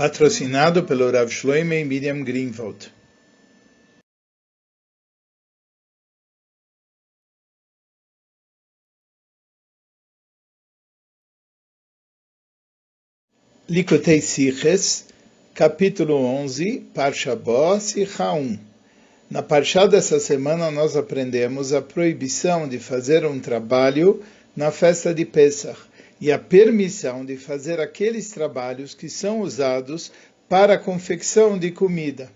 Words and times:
patrocinado 0.00 0.84
pelo 0.84 1.10
Rav 1.10 1.30
Shloime 1.30 1.78
e 1.78 1.84
Miriam 1.84 2.24
Greenwald. 2.24 2.90
Likotei 13.68 14.22
Siches, 14.22 15.04
capítulo 15.54 16.14
11, 16.14 16.80
Parsha 16.94 17.36
Bo, 17.36 17.78
Sicha 17.78 18.32
1. 18.32 18.58
Na 19.30 19.42
Parsha 19.42 19.86
dessa 19.86 20.18
semana 20.18 20.70
nós 20.70 20.96
aprendemos 20.96 21.74
a 21.74 21.82
proibição 21.82 22.66
de 22.66 22.78
fazer 22.78 23.26
um 23.26 23.38
trabalho 23.38 24.24
na 24.56 24.70
festa 24.70 25.12
de 25.12 25.26
Pesach 25.26 25.89
e 26.20 26.30
a 26.30 26.38
permissão 26.38 27.24
de 27.24 27.36
fazer 27.36 27.80
aqueles 27.80 28.30
trabalhos 28.30 28.94
que 28.94 29.08
são 29.08 29.40
usados 29.40 30.12
para 30.48 30.74
a 30.74 30.78
confecção 30.78 31.58
de 31.58 31.70
comida. 31.70 32.30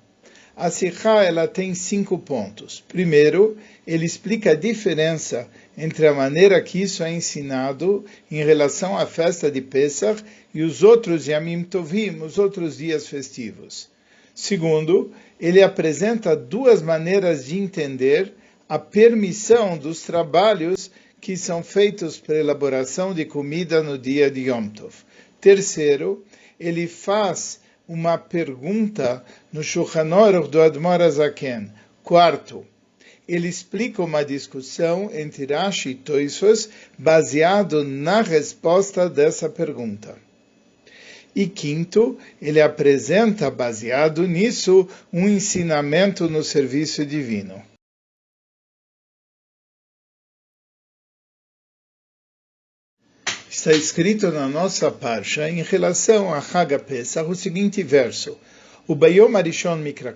A 0.56 0.70
Sikha 0.70 1.22
ela 1.24 1.48
tem 1.48 1.74
cinco 1.74 2.16
pontos. 2.16 2.82
Primeiro, 2.86 3.56
ele 3.84 4.06
explica 4.06 4.52
a 4.52 4.54
diferença 4.54 5.48
entre 5.76 6.06
a 6.06 6.14
maneira 6.14 6.62
que 6.62 6.80
isso 6.80 7.02
é 7.02 7.12
ensinado 7.12 8.04
em 8.30 8.36
relação 8.36 8.96
à 8.96 9.04
festa 9.04 9.50
de 9.50 9.60
Pesach 9.60 10.22
e 10.54 10.62
os 10.62 10.84
outros 10.84 11.26
Yamim 11.26 11.64
Tovim, 11.64 12.20
os 12.22 12.38
outros 12.38 12.76
dias 12.76 13.08
festivos. 13.08 13.90
Segundo, 14.32 15.12
ele 15.40 15.60
apresenta 15.60 16.36
duas 16.36 16.80
maneiras 16.80 17.46
de 17.46 17.58
entender 17.58 18.32
a 18.68 18.78
permissão 18.78 19.76
dos 19.76 20.02
trabalhos 20.02 20.90
que 21.24 21.38
são 21.38 21.64
feitos 21.64 22.18
para 22.18 22.36
elaboração 22.36 23.14
de 23.14 23.24
comida 23.24 23.82
no 23.82 23.96
dia 23.96 24.30
de 24.30 24.50
Yom 24.50 24.68
Tov. 24.68 24.94
Terceiro, 25.40 26.22
ele 26.60 26.86
faz 26.86 27.60
uma 27.88 28.18
pergunta 28.18 29.24
no 29.50 29.62
Shulchan 29.62 30.14
Aruch 30.14 30.50
do 30.50 30.60
Admor 30.60 31.00
Azaken. 31.00 31.70
Quarto, 32.02 32.66
ele 33.26 33.48
explica 33.48 34.02
uma 34.02 34.22
discussão 34.22 35.10
entre 35.14 35.46
Rashi 35.46 35.92
e 35.92 35.94
Toisvos 35.94 36.68
baseado 36.98 37.82
na 37.82 38.20
resposta 38.20 39.08
dessa 39.08 39.48
pergunta. 39.48 40.18
E 41.34 41.46
quinto, 41.46 42.18
ele 42.40 42.60
apresenta, 42.60 43.50
baseado 43.50 44.28
nisso, 44.28 44.86
um 45.10 45.26
ensinamento 45.26 46.28
no 46.28 46.44
serviço 46.44 47.02
divino. 47.06 47.62
Está 53.54 53.72
escrito 53.72 54.32
na 54.32 54.48
nossa 54.48 54.90
parsha 54.90 55.48
em 55.48 55.62
relação 55.62 56.34
a 56.34 56.38
Haga 56.38 56.76
Pesach 56.76 57.30
o 57.30 57.36
seguinte 57.36 57.84
verso: 57.84 58.36
O 58.84 58.96
Bayom 58.96 59.36
Arishon 59.36 59.76
Mikra 59.76 60.14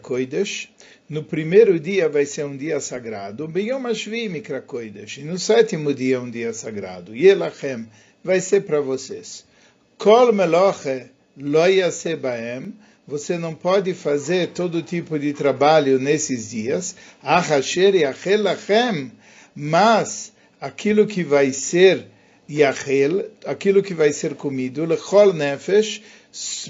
no 1.08 1.22
primeiro 1.22 1.78
dia 1.78 2.08
vai 2.08 2.26
ser 2.26 2.44
um 2.44 2.56
dia 2.56 2.80
sagrado, 2.80 3.44
o 3.44 3.48
Bayom 3.48 3.86
Ashvi 3.86 4.28
Mikra 4.28 4.64
e 5.16 5.22
no 5.22 5.38
sétimo 5.38 5.94
dia 5.94 6.20
um 6.20 6.28
dia 6.28 6.52
sagrado, 6.52 7.14
Yelachem, 7.14 7.86
vai 8.24 8.40
ser 8.40 8.62
para 8.62 8.80
vocês. 8.80 9.44
Kol 9.96 10.32
Meloche 10.32 11.06
Lo 11.36 11.60
Baem, 12.20 12.74
você 13.06 13.38
não 13.38 13.54
pode 13.54 13.94
fazer 13.94 14.48
todo 14.48 14.82
tipo 14.82 15.16
de 15.16 15.32
trabalho 15.32 16.00
nesses 16.00 16.50
dias, 16.50 16.96
Ahasher 17.22 17.94
Yachelachem, 17.94 19.12
mas 19.54 20.32
aquilo 20.60 21.06
que 21.06 21.22
vai 21.22 21.52
ser 21.52 22.17
yachel, 22.48 23.30
aquilo 23.44 23.82
que 23.82 23.94
vai 23.94 24.12
ser 24.12 24.34
comido, 24.34 24.84
lechol 24.84 25.32
nefesh, 25.32 26.02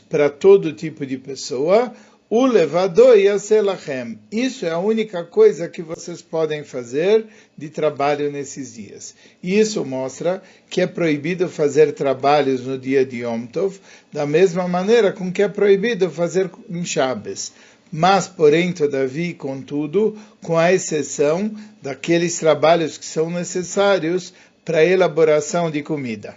para 0.08 0.28
todo 0.28 0.72
tipo 0.72 1.04
de 1.06 1.18
pessoa, 1.18 1.92
o 2.30 2.44
levado 2.44 3.14
yaselachem. 3.14 4.18
Isso 4.30 4.66
é 4.66 4.70
a 4.70 4.78
única 4.78 5.24
coisa 5.24 5.68
que 5.68 5.80
vocês 5.80 6.20
podem 6.20 6.62
fazer 6.62 7.24
de 7.56 7.70
trabalho 7.70 8.30
nesses 8.30 8.74
dias. 8.74 9.14
E 9.42 9.58
isso 9.58 9.84
mostra 9.84 10.42
que 10.68 10.80
é 10.80 10.86
proibido 10.86 11.48
fazer 11.48 11.92
trabalhos 11.92 12.66
no 12.66 12.76
dia 12.76 13.04
de 13.04 13.22
Yom 13.22 13.46
Tov, 13.46 13.80
da 14.12 14.26
mesma 14.26 14.68
maneira 14.68 15.12
com 15.12 15.32
que 15.32 15.42
é 15.42 15.48
proibido 15.48 16.10
fazer 16.10 16.50
em 16.68 16.84
Shabbos 16.84 17.52
mas, 17.90 18.28
porém, 18.28 18.72
todavia, 18.72 19.34
contudo, 19.34 20.16
com 20.42 20.58
a 20.58 20.72
exceção 20.72 21.50
daqueles 21.80 22.38
trabalhos 22.38 22.98
que 22.98 23.06
são 23.06 23.30
necessários 23.30 24.34
para 24.68 24.84
elaboração 24.84 25.70
de 25.70 25.82
comida. 25.82 26.36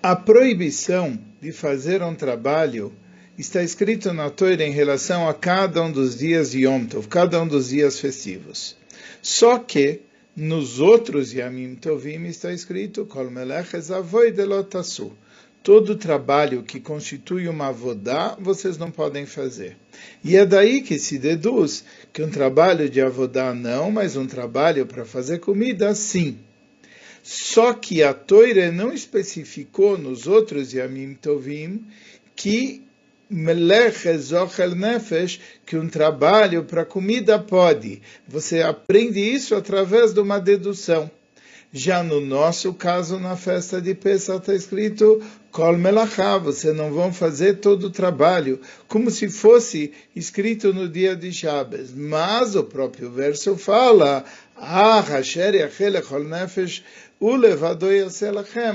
A 0.00 0.14
proibição 0.14 1.18
de 1.42 1.50
fazer 1.50 2.00
um 2.00 2.14
trabalho 2.14 2.92
está 3.36 3.64
escrito 3.64 4.12
na 4.12 4.30
Torá 4.30 4.62
em 4.62 4.70
relação 4.70 5.28
a 5.28 5.34
cada 5.34 5.82
um 5.82 5.90
dos 5.90 6.16
dias 6.16 6.52
de 6.52 6.66
Yom 6.66 6.84
Tov, 6.84 7.08
cada 7.08 7.42
um 7.42 7.48
dos 7.48 7.70
dias 7.70 7.98
festivos. 7.98 8.76
Só 9.20 9.58
que 9.58 10.02
nos 10.36 10.78
outros 10.78 11.32
Yamim 11.32 11.74
Tovim 11.74 12.26
está 12.26 12.52
escrito 12.52 13.04
Kol 13.06 13.28
todo 15.64 15.96
trabalho 15.96 16.62
que 16.62 16.78
constitui 16.78 17.48
uma 17.48 17.68
avodá, 17.68 18.36
vocês 18.38 18.76
não 18.76 18.90
podem 18.90 19.24
fazer. 19.24 19.78
E 20.22 20.36
é 20.36 20.44
daí 20.44 20.82
que 20.82 20.98
se 20.98 21.18
deduz 21.18 21.84
que 22.14 22.22
um 22.22 22.30
trabalho 22.30 22.88
de 22.88 23.00
avodá 23.00 23.52
não, 23.52 23.90
mas 23.90 24.14
um 24.14 24.24
trabalho 24.24 24.86
para 24.86 25.04
fazer 25.04 25.40
comida, 25.40 25.92
sim. 25.96 26.38
Só 27.24 27.74
que 27.74 28.04
a 28.04 28.14
Toire 28.14 28.70
não 28.70 28.92
especificou 28.92 29.98
nos 29.98 30.28
outros 30.28 30.72
Yamim 30.72 31.14
Tovim 31.14 31.84
que 32.36 32.84
Melech 33.28 34.06
Ezochel 34.06 34.76
Nefesh, 34.76 35.40
que 35.66 35.76
um 35.76 35.88
trabalho 35.88 36.62
para 36.62 36.84
comida 36.84 37.36
pode. 37.36 38.00
Você 38.28 38.62
aprende 38.62 39.18
isso 39.18 39.56
através 39.56 40.14
de 40.14 40.20
uma 40.20 40.38
dedução. 40.38 41.10
Já 41.76 42.04
no 42.04 42.20
nosso 42.20 42.72
caso, 42.72 43.18
na 43.18 43.34
festa 43.34 43.82
de 43.82 43.96
Pesach, 43.96 44.38
está 44.38 44.54
escrito 44.54 45.20
Kol 45.50 45.76
Melachá, 45.76 46.38
você 46.38 46.72
não 46.72 46.92
vão 46.92 47.12
fazer 47.12 47.54
todo 47.54 47.88
o 47.88 47.90
trabalho, 47.90 48.60
como 48.86 49.10
se 49.10 49.28
fosse 49.28 49.92
escrito 50.14 50.72
no 50.72 50.88
dia 50.88 51.16
de 51.16 51.32
Shabbos. 51.32 51.92
Mas 51.92 52.54
o 52.54 52.62
próprio 52.62 53.10
verso 53.10 53.56
fala, 53.56 54.24
Ah, 54.54 55.00
Hasher 55.00 55.56
Yachel 55.56 56.00
Kol 56.04 56.22
Nefesh, 56.22 56.84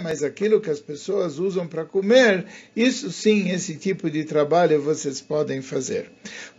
mas 0.03 0.21
aquilo 0.21 0.59
que 0.59 0.69
as 0.69 0.81
pessoas 0.81 1.39
usam 1.39 1.67
para 1.67 1.85
comer, 1.85 2.47
isso 2.75 3.11
sim, 3.13 3.49
esse 3.49 3.75
tipo 3.75 4.09
de 4.09 4.25
trabalho 4.25 4.81
vocês 4.81 5.21
podem 5.21 5.61
fazer. 5.61 6.11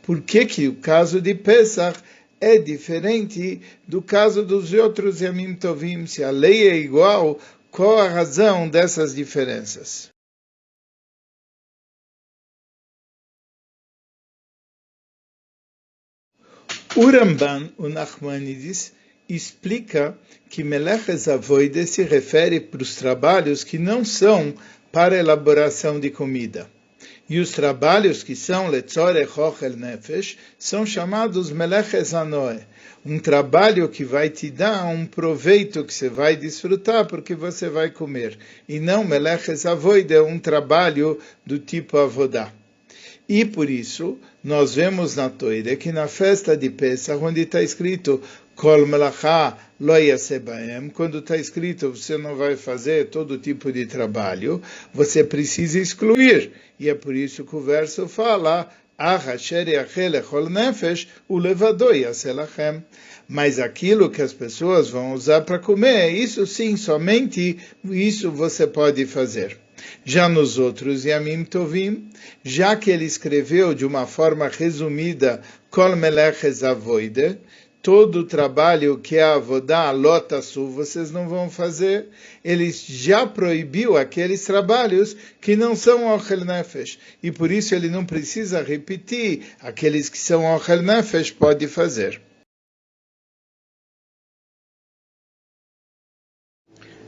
Por 0.02 0.22
que 0.22 0.46
que 0.46 0.68
o 0.68 0.76
caso 0.76 1.20
de 1.20 1.34
Pesach 1.34 2.00
é 2.40 2.56
diferente 2.56 3.60
do 3.86 4.00
caso 4.00 4.44
dos 4.44 4.72
outros 4.72 5.20
Yamim 5.20 5.54
Tovim. 5.54 6.06
Se 6.06 6.24
a 6.24 6.30
lei 6.30 6.68
é 6.68 6.76
igual, 6.76 7.38
qual 7.70 7.98
a 7.98 8.08
razão 8.08 8.68
dessas 8.68 9.14
diferenças? 9.14 10.08
O 16.96 17.06
Ramban, 17.06 17.72
o 17.78 17.88
Nachmanides, 17.88 18.92
explica 19.28 20.18
que 20.48 20.64
Meleches 20.64 21.28
Avoide 21.28 21.86
se 21.86 22.02
refere 22.02 22.60
para 22.60 22.82
os 22.82 22.96
trabalhos 22.96 23.62
que 23.62 23.78
não 23.78 24.04
são 24.04 24.52
para 24.90 25.16
elaboração 25.16 26.00
de 26.00 26.10
comida. 26.10 26.68
E 27.30 27.38
os 27.38 27.52
trabalhos 27.52 28.24
que 28.24 28.34
são 28.34 28.66
Letzore 28.66 29.24
Chochel 29.24 29.76
Nefesh 29.76 30.36
são 30.58 30.84
chamados 30.84 31.52
Meleches 31.52 32.12
Anoe, 32.12 32.58
um 33.06 33.20
trabalho 33.20 33.88
que 33.88 34.04
vai 34.04 34.28
te 34.28 34.50
dar 34.50 34.84
um 34.86 35.06
proveito 35.06 35.84
que 35.84 35.94
você 35.94 36.08
vai 36.08 36.34
desfrutar 36.34 37.06
porque 37.06 37.36
você 37.36 37.68
vai 37.68 37.88
comer. 37.88 38.36
E 38.68 38.80
não 38.80 39.04
Meleches 39.04 39.64
Avoide, 39.64 40.18
um 40.18 40.40
trabalho 40.40 41.20
do 41.46 41.56
tipo 41.56 41.98
Avodá. 41.98 42.52
E 43.28 43.44
por 43.44 43.70
isso, 43.70 44.18
nós 44.42 44.74
vemos 44.74 45.14
na 45.14 45.30
Toire 45.30 45.76
que 45.76 45.92
na 45.92 46.08
festa 46.08 46.56
de 46.56 46.68
Pesach, 46.68 47.22
onde 47.22 47.42
está 47.42 47.62
escrito 47.62 48.20
Kol 48.60 48.86
Melachá 48.86 49.56
Lo 49.80 49.96
Yasebaem, 49.96 50.90
quando 50.90 51.20
está 51.20 51.34
escrito 51.34 51.96
você 51.96 52.18
não 52.18 52.36
vai 52.36 52.56
fazer 52.56 53.06
todo 53.06 53.38
tipo 53.38 53.72
de 53.72 53.86
trabalho, 53.86 54.60
você 54.92 55.24
precisa 55.24 55.78
excluir. 55.78 56.52
E 56.78 56.90
é 56.90 56.94
por 56.94 57.14
isso 57.14 57.42
que 57.42 57.56
o 57.56 57.60
verso 57.62 58.06
fala 58.06 58.70
mas 63.26 63.58
aquilo 63.58 64.10
que 64.10 64.20
as 64.20 64.34
pessoas 64.34 64.90
vão 64.90 65.14
usar 65.14 65.40
para 65.40 65.58
comer, 65.58 66.10
isso 66.10 66.46
sim, 66.46 66.76
somente 66.76 67.56
isso 67.82 68.30
você 68.30 68.66
pode 68.66 69.06
fazer. 69.06 69.56
Já 70.04 70.28
nos 70.28 70.58
outros 70.58 71.06
Yamim 71.06 71.44
Tovim, 71.44 72.10
já 72.44 72.76
que 72.76 72.90
ele 72.90 73.06
escreveu 73.06 73.72
de 73.72 73.86
uma 73.86 74.06
forma 74.06 74.48
resumida 74.48 75.40
Kol 75.70 75.96
Melech 75.96 76.46
Avoide, 76.62 77.38
todo 77.82 78.20
o 78.20 78.24
trabalho 78.24 78.98
que 78.98 79.16
é 79.16 79.22
a 79.22 79.34
Avodá, 79.34 79.90
Lotasu, 79.90 80.68
vocês 80.68 81.10
não 81.10 81.28
vão 81.28 81.50
fazer. 81.50 82.08
Ele 82.44 82.70
já 82.70 83.26
proibiu 83.26 83.96
aqueles 83.96 84.44
trabalhos 84.44 85.16
que 85.40 85.56
não 85.56 85.74
são 85.74 86.12
Ochel 86.14 86.44
Nefesh. 86.44 86.98
E 87.22 87.30
por 87.30 87.50
isso 87.50 87.74
ele 87.74 87.88
não 87.88 88.04
precisa 88.04 88.62
repetir. 88.62 89.46
Aqueles 89.60 90.08
que 90.08 90.18
são 90.18 90.44
Ochel 90.54 90.82
Nefesh 90.82 91.30
pode 91.30 91.66
fazer. 91.66 92.20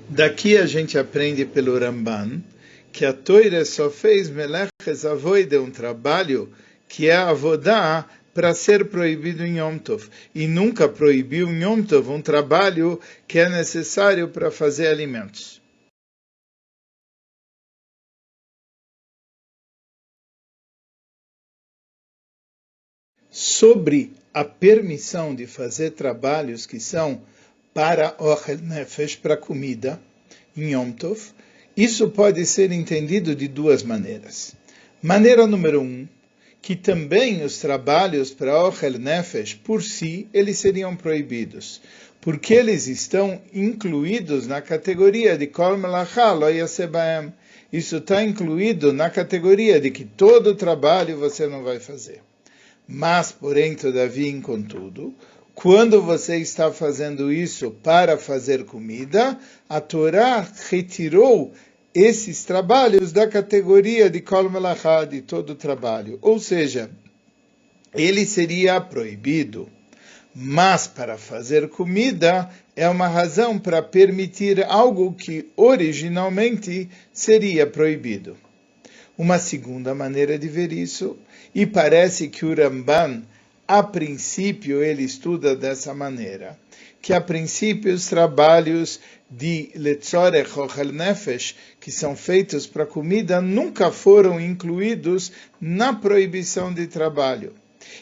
Daqui 0.08 0.56
a 0.56 0.66
gente 0.66 0.98
aprende 0.98 1.46
pelo 1.46 1.78
Ramban 1.78 2.42
que 2.92 3.06
a 3.06 3.12
Toire 3.14 3.64
só 3.64 3.88
fez 3.88 4.28
Meleches 4.28 5.06
Avoide, 5.06 5.56
um 5.56 5.70
trabalho 5.70 6.52
que 6.86 7.08
é 7.08 7.16
Avodá, 7.16 8.06
para 8.34 8.54
ser 8.54 8.88
proibido 8.88 9.44
em 9.44 9.58
Yom 9.58 9.78
Tov. 9.78 10.08
E 10.34 10.46
nunca 10.46 10.88
proibiu 10.88 11.48
em 11.48 11.62
Yom 11.62 11.82
Tov 11.82 12.10
um 12.10 12.22
trabalho 12.22 13.00
que 13.26 13.38
é 13.38 13.48
necessário 13.48 14.28
para 14.28 14.50
fazer 14.50 14.88
alimentos. 14.88 15.60
Sobre 23.30 24.12
a 24.34 24.44
permissão 24.44 25.34
de 25.34 25.46
fazer 25.46 25.92
trabalhos 25.92 26.66
que 26.66 26.78
são 26.78 27.22
para 27.72 28.14
Ochel 28.18 28.58
Nefesh, 28.58 29.16
para 29.16 29.36
comida, 29.36 30.00
em 30.56 30.72
Yom 30.72 30.92
Tov, 30.92 31.32
isso 31.76 32.10
pode 32.10 32.44
ser 32.44 32.70
entendido 32.70 33.34
de 33.34 33.48
duas 33.48 33.82
maneiras. 33.82 34.54
Maneira 35.02 35.46
número 35.46 35.80
um, 35.80 36.06
que 36.62 36.76
também 36.76 37.44
os 37.44 37.58
trabalhos 37.58 38.30
para 38.30 38.64
Ochel 38.64 38.92
Nefesh, 38.92 39.52
por 39.52 39.82
si, 39.82 40.28
eles 40.32 40.58
seriam 40.58 40.94
proibidos, 40.94 41.82
porque 42.20 42.54
eles 42.54 42.86
estão 42.86 43.42
incluídos 43.52 44.46
na 44.46 44.62
categoria 44.62 45.36
de 45.36 45.48
Kol 45.48 45.76
Melachá 45.76 46.30
Lo. 46.32 46.46
Isso 47.72 47.96
está 47.96 48.22
incluído 48.22 48.92
na 48.92 49.10
categoria 49.10 49.80
de 49.80 49.90
que 49.90 50.04
todo 50.04 50.54
trabalho 50.54 51.18
você 51.18 51.48
não 51.48 51.64
vai 51.64 51.80
fazer. 51.80 52.22
Mas, 52.86 53.32
porém, 53.32 53.74
todavia, 53.74 54.40
contudo, 54.40 55.12
quando 55.54 56.00
você 56.00 56.36
está 56.36 56.70
fazendo 56.70 57.32
isso 57.32 57.70
para 57.82 58.16
fazer 58.16 58.64
comida, 58.64 59.36
a 59.68 59.80
Torá 59.80 60.46
retirou 60.70 61.52
esses 61.94 62.44
trabalhos 62.44 63.12
da 63.12 63.26
categoria 63.26 64.08
de 64.08 64.20
Kol 64.20 64.50
Melachá, 64.50 65.04
de 65.04 65.20
todo 65.20 65.54
trabalho. 65.54 66.18
Ou 66.22 66.38
seja, 66.38 66.90
ele 67.94 68.24
seria 68.24 68.80
proibido. 68.80 69.68
Mas 70.34 70.86
para 70.86 71.18
fazer 71.18 71.68
comida 71.68 72.48
é 72.74 72.88
uma 72.88 73.06
razão 73.06 73.58
para 73.58 73.82
permitir 73.82 74.64
algo 74.64 75.12
que 75.12 75.50
originalmente 75.56 76.88
seria 77.12 77.66
proibido. 77.66 78.36
Uma 79.18 79.38
segunda 79.38 79.94
maneira 79.94 80.38
de 80.38 80.48
ver 80.48 80.72
isso, 80.72 81.18
e 81.54 81.66
parece 81.66 82.28
que 82.28 82.46
o 82.46 82.54
Ramban, 82.54 83.22
a 83.68 83.82
princípio, 83.82 84.82
ele 84.82 85.02
estuda 85.02 85.54
dessa 85.54 85.92
maneira, 85.92 86.58
que 87.02 87.12
a 87.12 87.20
princípio 87.20 87.92
os 87.92 88.06
trabalhos 88.06 89.00
de 89.28 89.70
Letzorech 89.74 90.58
Ochel 90.58 90.92
Nefesh, 90.92 91.56
que 91.80 91.90
são 91.90 92.14
feitos 92.14 92.66
para 92.66 92.86
comida, 92.86 93.40
nunca 93.40 93.90
foram 93.90 94.40
incluídos 94.40 95.32
na 95.60 95.92
proibição 95.92 96.72
de 96.72 96.86
trabalho. 96.86 97.54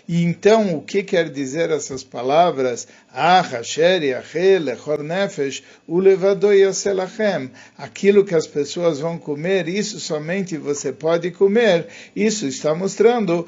E 0.07 0.23
então, 0.23 0.75
o 0.75 0.83
que 0.83 1.03
quer 1.03 1.31
dizer 1.31 1.71
essas 1.71 2.05
palavras? 2.05 2.87
Ah, 3.13 3.41
Hasher, 3.41 4.03
Yachel, 4.03 4.69
Echor 4.69 5.03
Nefesh, 5.03 5.63
Ulevado 5.89 6.53
Yaselachem. 6.53 7.51
Aquilo 7.79 8.25
que 8.25 8.35
as 8.35 8.47
pessoas 8.47 9.01
vão 9.01 9.19
comer, 9.19 9.69
isso 9.69 9.99
somente 9.99 10.57
você 10.59 10.93
pode 10.93 11.31
comer. 11.31 11.87
Isso 12.15 12.47
está 12.47 12.75
mostrando 12.75 13.47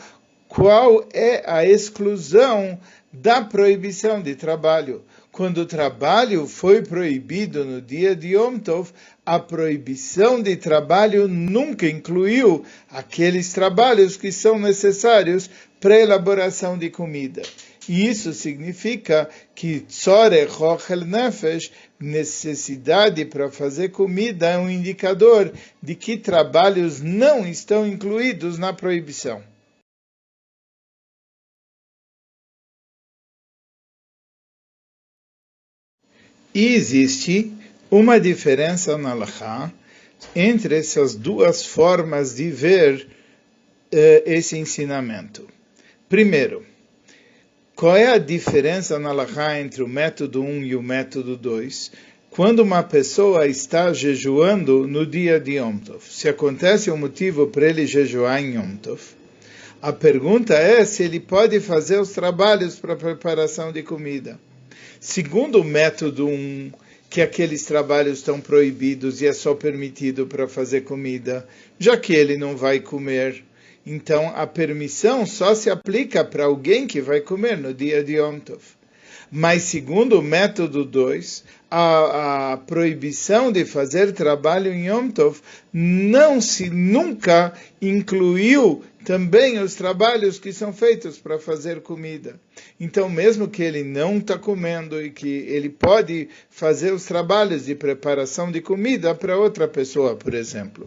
qual 0.49 1.07
é 1.13 1.43
a 1.47 1.65
exclusão 1.67 2.79
da 3.13 3.43
proibição 3.43 4.23
de 4.23 4.35
trabalho. 4.35 5.03
Quando 5.33 5.63
o 5.63 5.67
trabalho 5.67 6.47
foi 6.47 6.83
proibido 6.83 7.65
no 7.65 7.81
dia 7.81 8.15
de 8.15 8.35
Yom 8.35 8.59
Tov, 8.59 8.91
a 9.25 9.39
proibição 9.39 10.43
de 10.43 10.57
trabalho 10.57 11.27
nunca 11.27 11.89
incluiu 11.89 12.63
aqueles 12.91 13.51
trabalhos 13.51 14.19
que 14.19 14.31
são 14.31 14.59
necessários 14.59 15.49
para 15.81 15.95
a 15.95 16.01
elaboração 16.01 16.77
de 16.77 16.91
comida. 16.91 17.41
E 17.89 18.07
isso 18.07 18.35
significa 18.35 19.27
que 19.55 19.81
Tzore 19.81 20.47
Chochel 20.51 21.07
Nefesh, 21.07 21.73
necessidade 21.99 23.25
para 23.25 23.51
fazer 23.51 23.89
comida, 23.89 24.51
é 24.51 24.59
um 24.59 24.69
indicador 24.69 25.51
de 25.83 25.95
que 25.95 26.19
trabalhos 26.19 27.01
não 27.01 27.47
estão 27.47 27.87
incluídos 27.87 28.59
na 28.59 28.75
proibição. 28.75 29.43
E 36.55 36.75
existe 36.75 37.53
uma 37.91 38.21
diferença 38.21 38.99
na 38.99 39.15
Laha 39.15 39.73
entre 40.37 40.77
essas 40.77 41.15
duas 41.15 41.65
formas 41.65 42.35
de 42.35 42.51
ver 42.51 43.07
uh, 43.93 44.23
esse 44.27 44.59
ensinamento. 44.59 45.47
Primeiro, 46.09 46.65
qual 47.75 47.97
é 47.97 48.13
a 48.13 48.19
diferença 48.19 48.99
na 48.99 49.13
Laha 49.13 49.61
entre 49.61 49.83
o 49.83 49.89
método 49.89 50.43
1 50.43 50.65
e 50.65 50.77
o 50.77 50.83
método 50.83 51.37
2? 51.37 51.91
Quando 52.31 52.61
uma 52.61 52.83
pessoa 52.83 53.47
está 53.47 53.93
jejuando 53.93 54.87
no 54.87 55.07
dia 55.07 55.41
de 55.41 55.59
Yom 55.59 55.79
Tov, 55.79 56.03
se 56.03 56.29
acontece 56.29 56.91
um 56.91 56.97
motivo 56.97 57.47
para 57.47 57.67
ele 57.67 57.87
jejuar 57.87 58.43
em 58.43 58.57
Yom 58.57 58.77
Tov, 58.77 59.01
a 59.83 59.93
pergunta 59.93 60.55
é 60.55 60.85
se 60.85 61.03
ele 61.03 61.19
pode 61.19 61.61
fazer 61.61 61.99
os 62.01 62.11
trabalhos 62.11 62.77
para 62.79 62.95
preparação 62.95 63.73
de 63.73 63.83
comida. 63.83 64.39
Segundo 65.01 65.61
o 65.61 65.65
método 65.65 66.27
1, 66.27 66.73
que 67.11 67.21
aqueles 67.21 67.65
trabalhos 67.65 68.19
estão 68.19 68.41
proibidos 68.41 69.21
e 69.21 69.27
é 69.27 69.33
só 69.33 69.55
permitido 69.55 70.27
para 70.27 70.49
fazer 70.49 70.81
comida, 70.81 71.47
já 71.79 71.97
que 71.97 72.15
ele 72.15 72.37
não 72.37 72.57
vai 72.57 72.81
comer. 72.81 73.45
Então 73.85 74.33
a 74.35 74.47
permissão 74.47 75.27
só 75.27 75.55
se 75.55 75.69
aplica 75.69 76.25
para 76.25 76.45
alguém 76.45 76.87
que 76.87 77.01
vai 77.01 77.21
comer 77.21 77.59
no 77.59 77.75
dia 77.75 78.03
de 78.03 78.15
Yom 78.15 78.39
Tov. 78.39 78.63
Mas 79.31 79.63
segundo 79.63 80.21
o 80.21 80.23
método 80.23 80.85
2, 80.85 81.45
a, 81.75 82.53
a, 82.53 82.57
proibição 82.59 83.51
de 83.51 83.65
fazer 83.65 84.13
trabalho 84.13 84.71
em 84.71 84.89
Yom 84.89 85.09
Tov 85.09 85.41
não 85.73 86.39
se 86.39 86.69
nunca 86.69 87.55
incluiu 87.81 88.85
também 89.07 89.59
os 89.59 89.75
trabalhos 89.75 90.39
que 90.39 90.53
são 90.53 90.71
feitos 90.71 91.19
para 91.19 91.39
fazer 91.39 91.81
comida. 91.81 92.39
Então, 92.79 93.09
mesmo 93.09 93.49
que 93.49 93.63
ele 93.63 93.83
não 93.83 94.19
está 94.19 94.39
comendo 94.39 95.03
e 95.03 95.11
que 95.11 95.47
ele 95.49 95.71
pode 95.71 96.29
fazer 96.51 96.93
os 96.93 97.07
trabalhos 97.07 97.65
de 97.65 97.75
preparação 97.75 98.53
de 98.53 98.61
comida 98.61 99.15
para 99.15 99.39
outra 99.39 99.67
pessoa, 99.67 100.15
por 100.15 100.35
exemplo. 100.35 100.87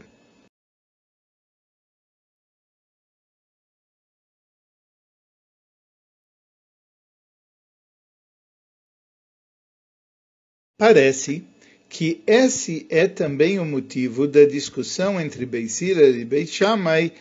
Parece 10.78 11.42
que 11.88 12.22
esse 12.28 12.86
é 12.90 13.08
também 13.08 13.60
o 13.60 13.66
motivo 13.66 14.28
da 14.28 14.44
discussão 14.44 15.22
entre 15.22 15.46
Beisila 15.46 16.02
e 16.02 16.26
Beishamai 16.26 17.14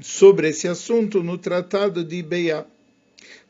sobre 0.00 0.50
esse 0.50 0.68
assunto 0.68 1.24
no 1.24 1.36
Tratado 1.36 2.04
de 2.04 2.22
Beia. 2.22 2.64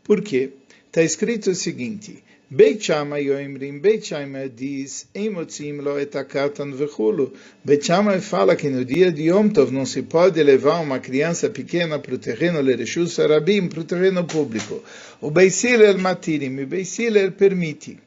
Por 0.02 0.22
quê? 0.22 0.52
Está 0.86 1.02
escrito 1.02 1.50
o 1.50 1.54
seguinte: 1.54 2.24
Beit 2.48 2.86
Shammai 2.86 3.24
Yoimrim, 3.24 3.80
Beit 3.80 4.06
Shammai 4.06 4.48
diz, 4.48 5.06
Emotzim 5.14 5.82
lo 5.82 6.00
etakatan 6.00 6.72
vechulu. 6.72 7.34
Beit 7.62 7.84
Shammai 7.84 8.18
fala 8.18 8.56
que 8.56 8.70
no 8.70 8.82
dia 8.82 9.12
de 9.12 9.24
Yom 9.24 9.50
Tov 9.50 9.70
não 9.70 9.84
se 9.84 10.00
pode 10.00 10.42
levar 10.42 10.80
uma 10.80 10.98
criança 10.98 11.50
pequena 11.50 11.98
para 11.98 12.14
o 12.14 12.18
terreno 12.18 12.62
Lereshus 12.62 13.12
Sarabim, 13.12 13.68
para 13.68 13.80
o 13.80 13.84
terreno 13.84 14.24
público. 14.24 14.82
O 15.20 15.30
Beisiler 15.30 15.98
Matirim, 15.98 16.58
o 16.62 16.66
Beisiler 16.66 17.32
permite. 17.32 17.98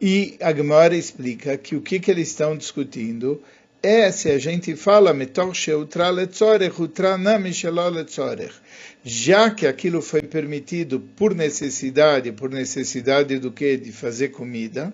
E 0.00 0.36
a 0.40 0.54
Gemara 0.54 0.96
explica 0.96 1.56
que 1.56 1.74
o 1.74 1.80
que, 1.80 1.98
que 1.98 2.10
eles 2.10 2.28
estão 2.28 2.56
discutindo 2.56 3.42
é 3.82 4.10
se 4.10 4.30
a 4.30 4.38
gente 4.38 4.74
fala 4.76 5.12
já 9.04 9.50
que 9.50 9.66
aquilo 9.66 10.02
foi 10.02 10.22
permitido 10.22 11.00
por 11.00 11.34
necessidade, 11.34 12.32
por 12.32 12.50
necessidade 12.50 13.38
do 13.38 13.50
que? 13.50 13.76
De 13.76 13.92
fazer 13.92 14.28
comida, 14.28 14.92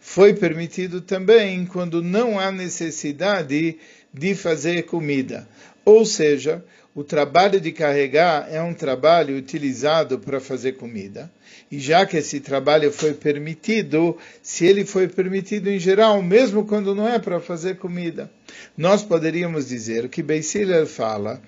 foi 0.00 0.34
permitido 0.34 1.00
também 1.00 1.66
quando 1.66 2.02
não 2.02 2.38
há 2.38 2.50
necessidade 2.52 3.78
de 4.12 4.34
fazer 4.34 4.82
comida. 4.84 5.48
Ou 5.84 6.04
seja, 6.04 6.64
o 6.96 7.04
trabalho 7.04 7.60
de 7.60 7.72
carregar 7.72 8.48
é 8.50 8.62
um 8.62 8.72
trabalho 8.72 9.36
utilizado 9.36 10.18
para 10.18 10.40
fazer 10.40 10.72
comida. 10.72 11.30
E 11.70 11.78
já 11.78 12.06
que 12.06 12.16
esse 12.16 12.40
trabalho 12.40 12.90
foi 12.90 13.12
permitido, 13.12 14.16
se 14.40 14.64
ele 14.64 14.82
foi 14.82 15.06
permitido 15.06 15.68
em 15.68 15.78
geral, 15.78 16.22
mesmo 16.22 16.64
quando 16.64 16.94
não 16.94 17.06
é 17.06 17.18
para 17.18 17.38
fazer 17.38 17.76
comida, 17.76 18.30
nós 18.74 19.02
poderíamos 19.02 19.68
dizer 19.68 20.08
que 20.08 20.22
Beisiler 20.22 20.86
fala 20.86 21.42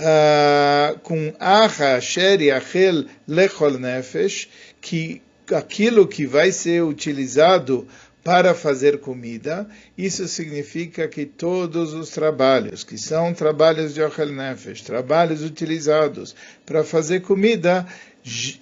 uh, 0.00 0.98
com 0.98 1.32
Acha 1.38 2.00
Sheri 2.00 2.50
Achel 2.50 3.04
Lechol 3.28 3.78
Nefesh, 3.78 4.48
que 4.80 5.22
aquilo 5.54 6.08
que 6.08 6.26
vai 6.26 6.50
ser 6.50 6.82
utilizado 6.82 7.86
para 8.22 8.54
fazer 8.54 9.00
comida, 9.00 9.66
isso 9.96 10.26
significa 10.28 11.08
que 11.08 11.24
todos 11.24 11.94
os 11.94 12.10
trabalhos, 12.10 12.84
que 12.84 12.98
são 12.98 13.32
trabalhos 13.32 13.94
de 13.94 14.02
Ochel 14.02 14.32
Nefesh, 14.32 14.82
trabalhos 14.82 15.42
utilizados 15.42 16.34
para 16.66 16.84
fazer 16.84 17.20
comida, 17.20 17.86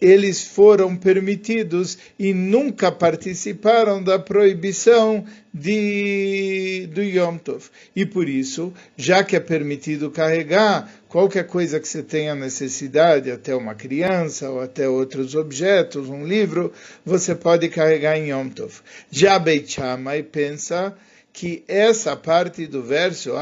eles 0.01 0.47
foram 0.47 0.97
permitidos 0.97 1.99
e 2.19 2.33
nunca 2.33 2.93
participaram 2.93 4.03
da 4.03 4.19
proibição 4.19 5.25
de, 5.53 6.89
do 6.93 7.03
Yom 7.03 7.39
Tov. 7.39 7.65
E 7.95 8.05
por 8.05 8.29
isso, 8.29 8.73
já 8.97 9.25
que 9.25 9.35
é 9.35 9.41
permitido 9.41 10.11
carregar 10.11 10.93
qualquer 11.09 11.47
coisa 11.47 11.81
que 11.81 11.89
você 11.89 12.03
tenha 12.03 12.35
necessidade, 12.35 13.31
até 13.31 13.55
uma 13.55 13.75
criança 13.75 14.51
ou 14.51 14.61
até 14.61 14.89
outros 14.89 15.35
objetos, 15.35 16.09
um 16.09 16.27
livro, 16.27 16.73
você 17.05 17.35
pode 17.35 17.69
carregar 17.69 18.19
em 18.19 18.31
Yom 18.31 18.49
Tov. 18.49 18.75
Já 19.11 19.39
Beit 19.39 19.73
Shammai 19.73 20.23
pensa 20.23 20.95
que 21.33 21.65
essa 21.69 22.17
parte 22.17 22.67
do 22.67 22.83
verso, 22.83 23.33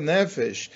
nefesh, 0.00 0.70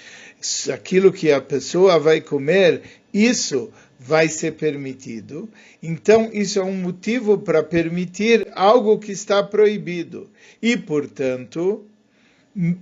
aquilo 0.73 1.13
que 1.13 1.31
a 1.31 1.41
pessoa 1.41 1.99
vai 1.99 2.21
comer, 2.21 2.83
isso 3.13 3.71
vai 4.05 4.29
ser 4.29 4.53
permitido. 4.53 5.49
Então, 5.83 6.31
isso 6.33 6.59
é 6.59 6.63
um 6.63 6.75
motivo 6.75 7.39
para 7.39 7.63
permitir 7.63 8.47
algo 8.55 8.99
que 8.99 9.13
está 9.13 9.43
proibido. 9.43 10.29
E, 10.61 10.77
portanto, 10.77 11.85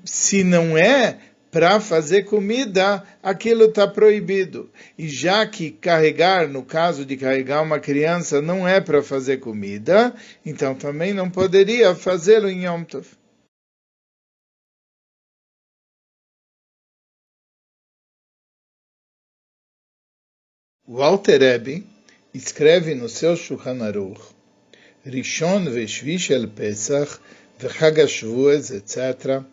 se 0.05 0.43
não 0.43 0.77
é 0.77 1.19
para 1.51 1.81
fazer 1.81 2.25
comida, 2.25 3.03
aquilo 3.23 3.65
está 3.65 3.87
proibido. 3.87 4.71
E 4.97 5.09
já 5.09 5.45
que 5.47 5.71
carregar, 5.71 6.49
no 6.49 6.63
caso 6.63 7.05
de 7.05 7.17
carregar 7.17 7.63
uma 7.63 7.81
criança, 7.81 8.41
não 8.41 8.67
é 8.67 8.81
para 8.81 9.03
fazer 9.03 9.39
comida, 9.39 10.15
então 10.47 10.75
também 10.75 11.13
não 11.13 11.29
poderia 11.29 11.95
fazê-lo 11.95 12.49
em 12.49 12.65
Yom 12.65 12.85
Tov. 12.85 13.20
O 20.93 21.05
Alter 21.05 21.41
escreve 22.35 22.97
no 22.97 23.09
seu 23.09 23.37
Shulchan 23.37 23.81
Aruch, 23.81 24.21
Rishon 25.07 25.67
el 25.69 26.49
Pesach, 26.49 27.21
vechag 27.61 28.01
etc., 28.01 29.45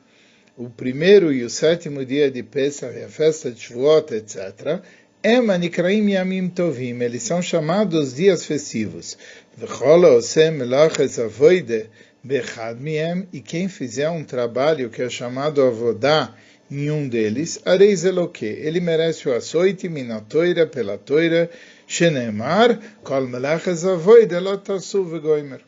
o 0.57 0.67
primeiro 0.67 1.31
e 1.31 1.43
o 1.43 1.49
sétimo 1.51 2.03
dia 2.03 2.31
de 2.31 2.41
Pesach 2.41 2.97
e 2.97 3.03
a 3.03 3.07
festa 3.07 3.51
de 3.51 3.61
Shavuot, 3.61 4.15
etc., 4.15 4.81
Ema 5.21 5.59
Nikraim 5.59 6.09
Yamim 6.09 6.49
Tovim, 6.49 7.03
eles 7.03 7.21
são 7.21 7.39
chamados 7.39 8.15
dias 8.15 8.43
festivos. 8.43 9.15
V'chola 9.55 10.15
osem 10.15 10.49
melachas 10.49 11.19
avoide 11.19 11.87
bechad 12.23 12.79
miem, 12.81 13.27
e 13.31 13.41
quem 13.41 13.69
fizer 13.69 14.09
um 14.09 14.23
trabalho 14.23 14.89
que 14.89 15.03
é 15.03 15.09
chamado 15.09 15.61
avodá, 15.61 16.33
em 16.69 16.91
um 16.91 17.07
deles, 17.07 17.59
areis 17.65 18.03
eloque, 18.03 18.45
ele 18.45 18.79
merece 18.79 19.27
o 19.27 19.33
açoite, 19.33 19.87
minatoira, 19.87 20.67
pela 20.67 20.97
toira, 20.97 21.49
shenemar, 21.87 22.79
kol 23.03 23.27
melachas 23.27 23.85
avoide, 23.85 24.37
lotasu 24.39 25.05
vegoimer. 25.05 25.61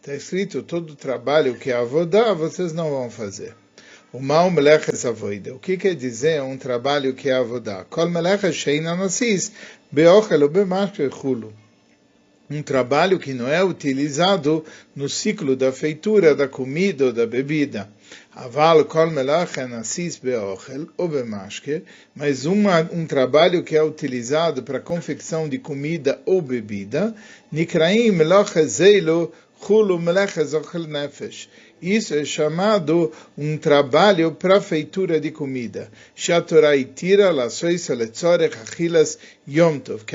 Está 0.00 0.14
escrito, 0.14 0.62
todo 0.62 0.96
trabalho 0.96 1.56
que 1.56 1.70
é 1.70 1.74
avodá, 1.74 2.32
vocês 2.32 2.72
não 2.72 2.90
vão 2.90 3.10
fazer. 3.10 3.54
O 4.10 4.20
mal 4.20 4.50
meleches 4.50 5.04
avoida. 5.04 5.54
O 5.54 5.58
que 5.58 5.76
quer 5.76 5.94
dizer 5.94 6.40
um 6.40 6.56
trabalho 6.56 7.12
que 7.12 7.28
é 7.28 7.34
avodá? 7.34 7.84
Kol 7.84 8.08
meleches 8.08 8.56
sheina 8.56 8.96
nasis, 8.96 9.52
beochel 9.92 10.42
ou 10.42 10.48
bemashke 10.48 11.10
chulo 11.10 11.52
um 12.50 12.62
trabalho 12.62 13.18
que 13.18 13.34
não 13.34 13.46
é 13.46 13.62
utilizado 13.62 14.64
no 14.96 15.08
ciclo 15.08 15.54
da 15.54 15.70
feitura 15.70 16.34
da 16.34 16.48
comida 16.48 17.06
ou 17.06 17.12
da 17.12 17.26
bebida. 17.26 17.88
Aval 18.34 18.84
kol 18.84 19.10
melach 19.10 19.56
nasis 19.68 20.16
beochel 20.18 20.88
ou 20.96 21.08
bemashke, 21.08 21.82
mas 22.14 22.44
uma, 22.44 22.80
um 22.92 23.06
trabalho 23.06 23.62
que 23.62 23.76
é 23.76 23.82
utilizado 23.82 24.62
para 24.62 24.80
confecção 24.80 25.48
de 25.48 25.58
comida 25.58 26.20
ou 26.24 26.40
bebida, 26.40 27.14
nikraim 27.50 28.12
melach 28.12 28.52
zeilu 28.64 29.32
ochel 29.60 30.86
nefesh 30.86 31.48
isso 31.80 32.12
é 32.14 32.24
chamado 32.24 33.12
um 33.36 33.56
trabalho 33.56 34.32
para 34.32 34.60
feitura 34.60 35.20
de 35.20 35.30
comida. 35.30 35.88
Que 36.16 36.32
a 36.32 36.42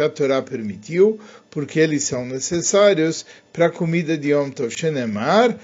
Torá 0.09 0.41
permitiu, 0.41 1.17
porque 1.49 1.79
eles 1.79 2.03
são 2.03 2.25
necessários 2.25 3.25
para 3.53 3.67
a 3.67 3.69
comida 3.69 4.17
de 4.17 4.31
Yom 4.31 4.49
Tov. 4.49 4.71
Shenemar, 4.71 5.57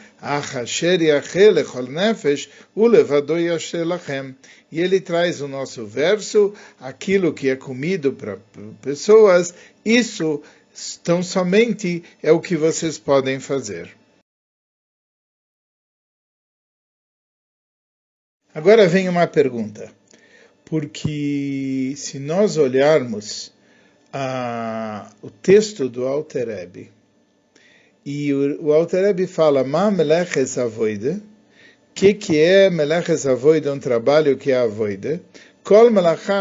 e 4.71 4.79
ele 4.79 5.01
traz 5.01 5.41
o 5.41 5.47
nosso 5.47 5.85
verso, 5.85 6.53
aquilo 6.79 7.33
que 7.33 7.49
é 7.49 7.57
comido 7.57 8.13
para 8.13 8.37
pessoas, 8.81 9.53
isso 9.83 10.41
tão 11.03 11.21
somente 11.21 12.03
é 12.21 12.31
o 12.31 12.39
que 12.39 12.55
vocês 12.55 12.97
podem 12.97 13.39
fazer. 13.39 13.95
Agora 18.53 18.87
vem 18.87 19.07
uma 19.07 19.27
pergunta, 19.27 19.93
porque 20.65 21.93
se 21.95 22.19
nós 22.19 22.57
olharmos 22.57 23.53
a, 24.11 25.09
o 25.21 25.29
texto 25.29 25.87
do 25.87 26.07
Alter 26.07 26.47
Rebbe, 26.47 26.91
e 28.03 28.33
o, 28.33 28.65
o 28.65 28.73
Alter 28.73 29.05
Rebbe 29.05 29.27
fala, 29.27 29.63
Ma 29.63 29.91
meleches 29.91 30.57
avoide, 30.57 31.11
o 31.11 31.21
que, 31.93 32.13
que 32.13 32.39
é 32.39 32.69
meleches 32.69 33.27
avoide, 33.27 33.69
um 33.69 33.79
trabalho 33.79 34.37
que 34.37 34.51
é 34.51 34.57
avoide? 34.57 35.21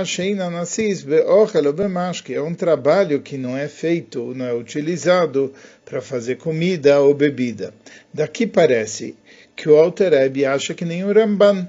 Sheina 0.06 0.48
nasis 0.48 1.02
be'mashke, 1.02 2.32
é 2.32 2.40
um 2.40 2.54
trabalho 2.54 3.20
que 3.20 3.36
não 3.36 3.58
é 3.58 3.68
feito, 3.68 4.32
não 4.34 4.46
é 4.46 4.54
utilizado 4.54 5.52
para 5.84 6.00
fazer 6.00 6.36
comida 6.36 6.98
ou 7.00 7.12
bebida. 7.12 7.74
Daqui 8.10 8.46
parece 8.46 9.14
que 9.54 9.68
o 9.68 9.76
Alter 9.76 10.12
Rebbe 10.12 10.46
acha 10.46 10.72
que 10.72 10.86
nem 10.86 11.04
o 11.04 11.12
Ramban, 11.12 11.68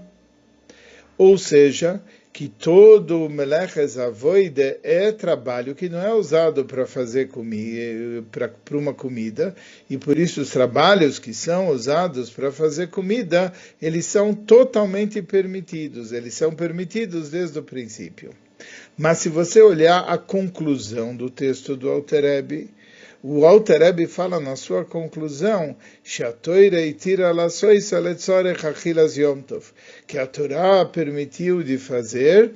ou 1.18 1.38
seja, 1.38 2.02
que 2.32 2.48
todo 2.48 3.30
meleches 3.30 3.98
avoide 3.98 4.78
é 4.84 5.12
trabalho 5.12 5.76
que 5.76 5.90
não 5.90 6.00
é 6.00 6.14
usado 6.14 6.64
para 6.64 6.86
fazer 6.86 7.28
comida, 7.28 8.24
para 8.32 8.78
uma 8.78 8.94
comida, 8.94 9.56
e 9.90 9.98
por 9.98 10.18
isso 10.18 10.42
os 10.42 10.50
trabalhos 10.50 11.20
que 11.20 11.34
são 11.34 11.70
usados 11.70 12.30
para 12.30 12.52
fazer 12.52 12.88
comida, 12.88 13.52
eles 13.82 14.06
são 14.06 14.34
totalmente 14.34 15.22
permitidos, 15.22 16.12
eles 16.12 16.34
são 16.34 16.54
permitidos 16.54 17.30
desde 17.30 17.60
o 17.60 17.64
princípio. 17.64 18.32
Mas 18.98 19.20
se 19.20 19.30
você 19.30 19.62
olhar 19.62 20.02
a 20.02 20.18
conclusão 20.18 21.16
do 21.16 21.30
texto 21.30 21.76
do 21.76 21.90
Alterebe, 21.90 22.70
o 23.22 23.46
Alter 23.46 23.82
Rebbe 23.82 24.08
fala 24.08 24.40
na 24.40 24.56
sua 24.56 24.86
conclusão 24.86 25.76
que 30.08 30.18
a 30.18 30.28
Torá 30.28 30.86
permitiu 30.86 31.62
de 31.62 31.78
fazer 31.78 32.54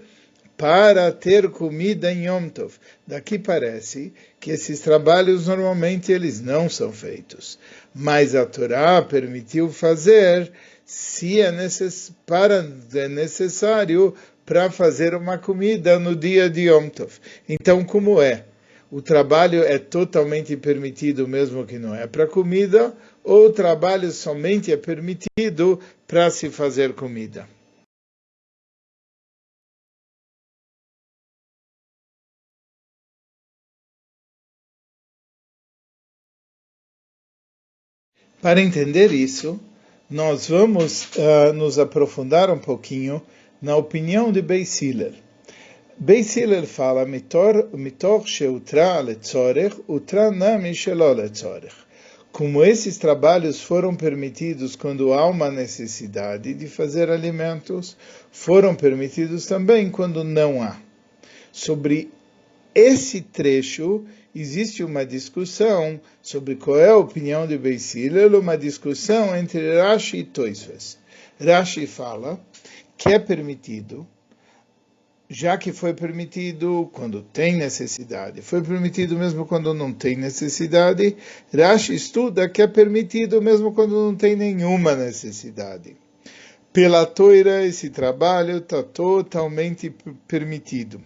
para 0.56 1.12
ter 1.12 1.50
comida 1.50 2.12
em 2.12 2.28
Yom 2.28 2.48
Tov. 2.48 2.76
Daqui 3.06 3.38
parece 3.38 4.14
que 4.40 4.52
esses 4.52 4.80
trabalhos 4.80 5.48
normalmente 5.48 6.12
eles 6.12 6.40
não 6.40 6.70
são 6.70 6.94
feitos, 6.94 7.60
mas 7.94 8.34
a 8.34 8.46
Torá 8.46 9.02
permitiu 9.02 9.70
fazer 9.70 10.52
se 10.86 11.42
é, 11.42 11.52
necess... 11.52 12.12
para... 12.26 12.66
é 12.94 13.08
necessário 13.10 14.14
para 14.46 14.70
fazer 14.70 15.16
uma 15.16 15.38
comida 15.38 16.00
no 16.00 16.16
dia 16.16 16.50
de 16.50 16.70
Yom 16.70 16.88
Tov. 16.90 17.14
Então, 17.48 17.84
como 17.84 18.22
é? 18.22 18.46
O 18.94 19.02
trabalho 19.02 19.64
é 19.64 19.80
totalmente 19.80 20.56
permitido 20.56 21.28
mesmo 21.28 21.66
que 21.66 21.80
não 21.80 21.96
é 21.96 22.06
para 22.06 22.28
comida, 22.28 22.96
ou 23.24 23.48
o 23.48 23.52
trabalho 23.52 24.12
somente 24.12 24.72
é 24.72 24.78
permitido 24.78 25.80
para 26.08 26.30
se 26.30 26.52
fazer 26.52 26.94
comida. 26.94 27.50
Para 38.40 38.62
entender 38.62 39.12
isso, 39.12 39.60
nós 40.08 40.48
vamos 40.48 41.08
uh, 41.16 41.52
nos 41.52 41.80
aprofundar 41.80 42.52
um 42.52 42.60
pouquinho 42.60 43.20
na 43.60 43.76
opinião 43.76 44.32
de 44.32 44.44
Beisiller. 44.44 45.16
Beis 46.00 46.36
Hillel 46.36 46.66
fala, 46.66 47.06
mitor 47.06 47.70
utra. 49.88 50.24
Como 52.32 52.64
esses 52.64 52.98
trabalhos 52.98 53.62
foram 53.62 53.96
permitidos 53.96 54.76
quando 54.76 55.14
há 55.14 55.28
uma 55.28 55.52
necessidade 55.52 56.56
de 56.56 56.68
fazer 56.68 57.12
alimentos, 57.12 57.96
foram 58.32 58.74
permitidos 58.74 59.46
também 59.46 59.92
quando 59.92 60.24
não 60.24 60.64
há. 60.64 60.82
Sobre 61.52 62.12
esse 62.74 63.22
trecho 63.22 64.04
existe 64.36 64.84
uma 64.84 65.06
discussão 65.06 66.02
sobre 66.24 66.56
qual 66.56 66.80
é 66.80 66.90
a 66.90 66.98
opinião 66.98 67.46
de 67.46 67.56
Beis 67.56 67.94
Hillel, 67.94 68.40
uma 68.40 68.58
discussão 68.58 69.38
entre 69.38 69.80
Rashi 69.80 70.18
e 70.18 70.24
Toisves. 70.24 70.98
Rashi 71.40 71.86
fala 71.86 72.44
que 72.98 73.10
é 73.10 73.20
permitido 73.20 74.08
já 75.30 75.58
que 75.58 75.72
foi 75.72 75.94
permitido 75.94 76.90
quando 76.94 77.22
tem 77.22 77.56
necessidade, 77.56 78.42
foi 78.42 78.62
permitido 78.62 79.16
mesmo 79.18 79.46
quando 79.46 79.74
não 79.74 79.92
tem 79.92 80.16
necessidade, 80.16 81.16
Rashi 81.54 81.96
estuda 81.96 82.50
que 82.50 82.62
é 82.62 82.68
permitido 82.68 83.42
mesmo 83.42 83.72
quando 83.72 83.96
não 83.96 84.16
tem 84.16 84.36
nenhuma 84.36 84.96
necessidade. 84.96 85.96
Pela 86.72 87.06
toira, 87.06 87.66
esse 87.66 87.90
trabalho 87.90 88.58
está 88.58 88.82
totalmente 88.82 89.94
permitido. 90.28 91.00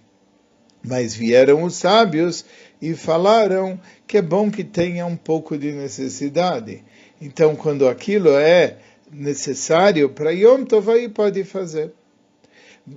Mas 0.82 1.14
vieram 1.14 1.64
os 1.64 1.76
sábios 1.76 2.46
e 2.82 2.94
falaram 2.94 3.80
que 4.08 4.18
é 4.18 4.22
bom 4.22 4.50
que 4.50 4.64
tenha 4.64 5.06
um 5.06 5.18
pouco 5.18 5.58
de 5.58 5.74
necessidade. 5.74 6.86
Então, 7.20 7.56
quando 7.56 7.88
aquilo 7.88 8.30
é 8.30 8.78
necessário 9.12 10.10
para 10.10 10.32
Yom 10.32 10.64
Tov, 10.64 10.90
aí 10.92 11.10
pode 11.10 11.44
fazer 11.44 11.92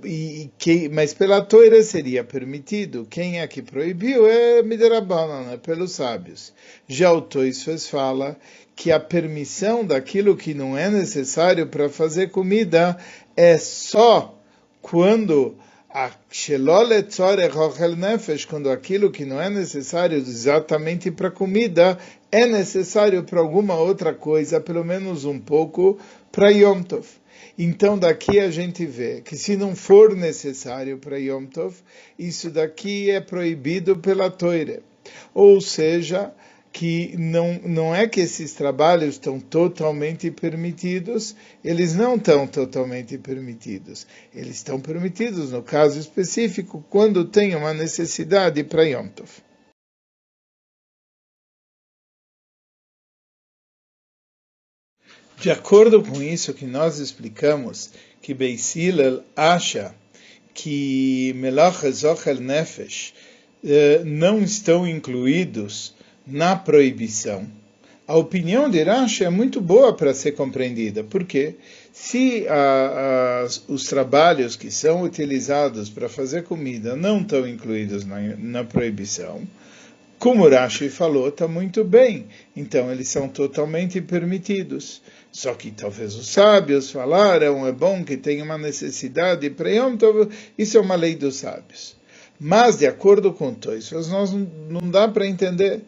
e 0.05 0.49
que, 0.57 0.87
mas 0.89 1.13
pela 1.13 1.41
Torá 1.41 1.83
seria 1.83 2.23
permitido. 2.23 3.05
Quem 3.09 3.41
é 3.41 3.47
que 3.47 3.61
proibiu 3.61 4.25
é 4.25 4.63
Midrabanan, 4.63 5.51
é 5.51 5.57
pelos 5.57 5.91
sábios. 5.93 6.53
Já 6.87 7.11
o 7.11 7.21
Toisfes 7.21 7.87
fala 7.87 8.37
que 8.75 8.91
a 8.91 8.99
permissão 8.99 9.85
daquilo 9.85 10.37
que 10.37 10.53
não 10.53 10.77
é 10.77 10.89
necessário 10.89 11.67
para 11.67 11.89
fazer 11.89 12.31
comida 12.31 12.97
é 13.35 13.57
só 13.57 14.37
quando 14.81 15.55
quando 18.45 18.69
aquilo 18.69 19.11
que 19.11 19.25
não 19.25 19.41
é 19.41 19.49
necessário 19.49 20.17
exatamente 20.17 21.11
para 21.11 21.29
comida 21.29 21.97
é 22.31 22.45
necessário 22.45 23.23
para 23.23 23.41
alguma 23.41 23.75
outra 23.75 24.13
coisa, 24.13 24.61
pelo 24.61 24.85
menos 24.85 25.25
um 25.25 25.37
pouco, 25.37 25.99
para 26.31 26.49
Yom 26.49 26.81
Tov. 26.81 27.05
Então 27.57 27.99
daqui 27.99 28.39
a 28.39 28.49
gente 28.49 28.85
vê 28.85 29.19
que 29.19 29.35
se 29.35 29.57
não 29.57 29.75
for 29.75 30.15
necessário 30.15 30.97
para 30.97 31.19
Yom 31.19 31.45
Tov, 31.45 31.75
isso 32.17 32.49
daqui 32.49 33.11
é 33.11 33.19
proibido 33.19 33.97
pela 33.97 34.31
Toire. 34.31 34.81
Ou 35.33 35.59
seja, 35.59 36.31
que 36.71 37.15
não, 37.17 37.59
não 37.65 37.93
é 37.93 38.07
que 38.07 38.21
esses 38.21 38.53
trabalhos 38.53 39.15
estão 39.15 39.39
totalmente 39.39 40.31
permitidos, 40.31 41.35
eles 41.63 41.93
não 41.93 42.15
estão 42.15 42.47
totalmente 42.47 43.17
permitidos. 43.17 44.07
Eles 44.33 44.55
estão 44.55 44.79
permitidos, 44.79 45.51
no 45.51 45.61
caso 45.61 45.99
específico, 45.99 46.83
quando 46.89 47.25
tem 47.25 47.55
uma 47.55 47.73
necessidade 47.73 48.63
para 48.63 48.83
Yom 48.83 49.07
Tov. 49.09 49.29
De 55.41 55.49
acordo 55.49 56.03
com 56.03 56.21
isso 56.21 56.53
que 56.53 56.65
nós 56.65 56.99
explicamos, 56.99 57.91
que 58.21 58.33
Beis 58.33 58.75
Hillel 58.75 59.23
acha 59.35 59.93
que 60.53 61.33
Melach 61.35 61.89
Zochel 61.91 62.39
Nefesh 62.39 63.13
eh, 63.63 64.03
não 64.05 64.39
estão 64.41 64.87
incluídos 64.87 65.95
na 66.31 66.55
proibição. 66.55 67.45
A 68.07 68.15
opinião 68.15 68.69
de 68.69 68.81
Rashi 68.83 69.23
é 69.23 69.29
muito 69.29 69.61
boa 69.61 69.95
para 69.95 70.13
ser 70.13 70.31
compreendida, 70.31 71.03
porque 71.03 71.55
se 71.93 72.45
a, 72.47 73.43
a, 73.43 73.47
os 73.71 73.85
trabalhos 73.85 74.55
que 74.55 74.71
são 74.71 75.03
utilizados 75.03 75.89
para 75.89 76.09
fazer 76.09 76.43
comida 76.43 76.95
não 76.95 77.21
estão 77.21 77.47
incluídos 77.47 78.05
na, 78.05 78.19
na 78.37 78.63
proibição, 78.63 79.47
como 80.21 80.47
Rashi 80.47 80.89
falou, 80.89 81.29
está 81.29 81.47
muito 81.47 81.83
bem. 81.83 82.27
Então, 82.55 82.91
eles 82.91 83.07
são 83.07 83.27
totalmente 83.27 83.99
permitidos. 84.01 85.01
Só 85.31 85.53
que 85.55 85.71
talvez 85.71 86.13
os 86.13 86.27
sábios 86.27 86.91
falaram, 86.91 87.65
é 87.65 87.71
bom 87.71 88.03
que 88.03 88.17
tenha 88.17 88.43
uma 88.43 88.57
necessidade 88.57 89.49
para 89.49 89.71
Yom 89.71 89.97
isso 90.57 90.77
é 90.77 90.81
uma 90.81 90.95
lei 90.95 91.15
dos 91.15 91.37
sábios. 91.37 91.95
Mas, 92.39 92.77
de 92.77 92.85
acordo 92.85 93.33
com 93.33 93.53
Toisvas, 93.53 94.09
nós 94.09 94.31
não 94.31 94.89
dá 94.91 95.07
para 95.07 95.25
entender. 95.25 95.81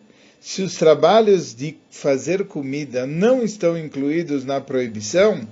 Se 0.45 0.61
os 0.61 0.75
trabalhos 0.75 1.55
de 1.55 1.77
fazer 1.89 2.43
comida 2.43 3.07
não 3.07 3.43
estão 3.45 3.77
incluídos 3.77 4.43
na 4.43 4.59
proibição, 4.59 5.47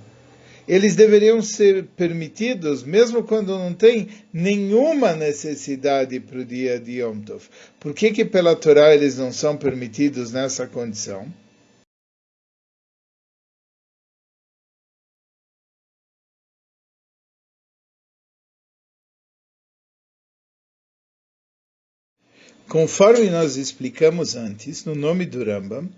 eles 0.68 0.94
deveriam 0.94 1.40
ser 1.40 1.84
permitidos 1.96 2.82
mesmo 2.82 3.22
quando 3.22 3.58
não 3.58 3.72
tem 3.72 4.08
nenhuma 4.30 5.14
necessidade 5.14 6.20
para 6.20 6.40
o 6.40 6.44
dia 6.44 6.78
de 6.78 7.00
Yom 7.00 7.20
Tov. 7.20 7.42
Por 7.80 7.94
que, 7.94 8.12
que 8.12 8.22
pela 8.22 8.54
Torá 8.54 8.94
eles 8.94 9.16
não 9.16 9.32
são 9.32 9.56
permitidos 9.56 10.30
nessa 10.30 10.66
condição? 10.66 11.26
Conforme 22.68 23.28
nós 23.28 23.56
explicamos 23.56 24.34
antes, 24.34 24.84
no 24.84 24.94
nome 24.94 25.26
do 25.26 25.44
Rambam, 25.44 25.88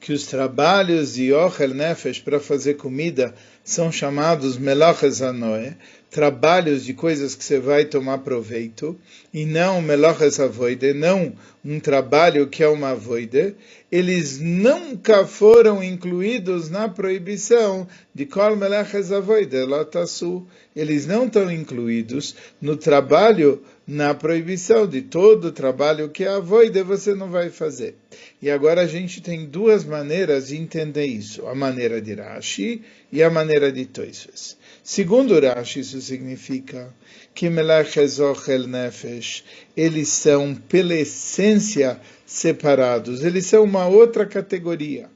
que 0.00 0.12
os 0.12 0.26
trabalhos 0.26 1.14
de 1.14 1.32
Ochel 1.32 1.74
Nefesh 1.74 2.20
para 2.20 2.40
fazer 2.40 2.74
comida 2.74 3.34
são 3.66 3.90
chamados 3.90 4.56
Melachas 4.56 5.20
Anoe, 5.20 5.76
trabalhos 6.08 6.84
de 6.84 6.94
coisas 6.94 7.34
que 7.34 7.42
você 7.42 7.58
vai 7.58 7.84
tomar 7.84 8.18
proveito, 8.18 8.96
e 9.34 9.44
não 9.44 9.82
Melachas 9.82 10.38
Avoide, 10.38 10.94
não 10.94 11.32
um 11.64 11.80
trabalho 11.80 12.46
que 12.46 12.62
é 12.62 12.68
uma 12.68 12.90
avoide, 12.90 13.56
eles 13.90 14.38
nunca 14.38 15.26
foram 15.26 15.82
incluídos 15.82 16.70
na 16.70 16.88
proibição 16.88 17.88
de 18.14 18.24
Kol 18.24 18.54
Melachas 18.54 19.10
Avoide, 19.10 19.64
Lotasu. 19.64 20.46
Eles 20.74 21.06
não 21.06 21.26
estão 21.26 21.50
incluídos 21.50 22.36
no 22.60 22.76
trabalho 22.76 23.62
na 23.86 24.14
proibição 24.14 24.86
de 24.86 25.02
todo 25.02 25.52
trabalho 25.52 26.08
que 26.08 26.24
é 26.24 26.28
avoide 26.28 26.82
você 26.82 27.14
não 27.14 27.30
vai 27.30 27.50
fazer. 27.50 27.96
E 28.42 28.50
agora 28.50 28.82
a 28.82 28.86
gente 28.86 29.20
tem 29.20 29.46
duas 29.46 29.84
maneiras 29.84 30.48
de 30.48 30.56
entender 30.56 31.06
isso, 31.06 31.46
a 31.46 31.54
maneira 31.54 32.00
de 32.00 32.14
Rashi 32.14 32.82
e 33.12 33.22
a 33.22 33.30
maneira 33.30 33.70
de 33.70 33.86
Toisves. 33.86 34.56
Segundo 34.82 35.38
Rashi, 35.40 35.80
isso 35.80 36.00
significa 36.00 36.94
que 37.34 37.50
Melachezochel 37.50 38.66
Nefesh, 38.66 39.44
eles 39.76 40.08
são 40.08 40.54
pela 40.54 40.94
essência 40.94 42.00
separados, 42.24 43.24
eles 43.24 43.46
são 43.46 43.64
uma 43.64 43.86
outra 43.86 44.24
categoria. 44.24 45.08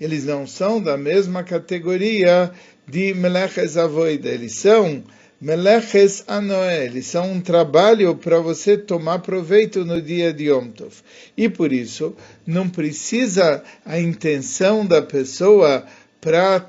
Eles 0.00 0.24
não 0.24 0.46
são 0.46 0.80
da 0.80 0.96
mesma 0.96 1.42
categoria 1.42 2.52
de 2.86 3.12
Meleches 3.14 3.76
Avoida, 3.76 4.28
eles 4.28 4.54
são 4.54 5.02
Meleches 5.40 6.24
Anoel, 6.26 6.86
eles 6.86 7.06
são 7.06 7.32
um 7.32 7.40
trabalho 7.40 8.14
para 8.16 8.40
você 8.40 8.76
tomar 8.76 9.20
proveito 9.20 9.84
no 9.84 10.00
dia 10.00 10.32
de 10.32 10.48
Yom 10.48 10.68
Tov. 10.68 10.94
E 11.36 11.48
por 11.48 11.72
isso, 11.72 12.16
não 12.46 12.68
precisa 12.68 13.62
a 13.84 14.00
intenção 14.00 14.84
da 14.84 15.02
pessoa 15.02 15.84
para 16.20 16.68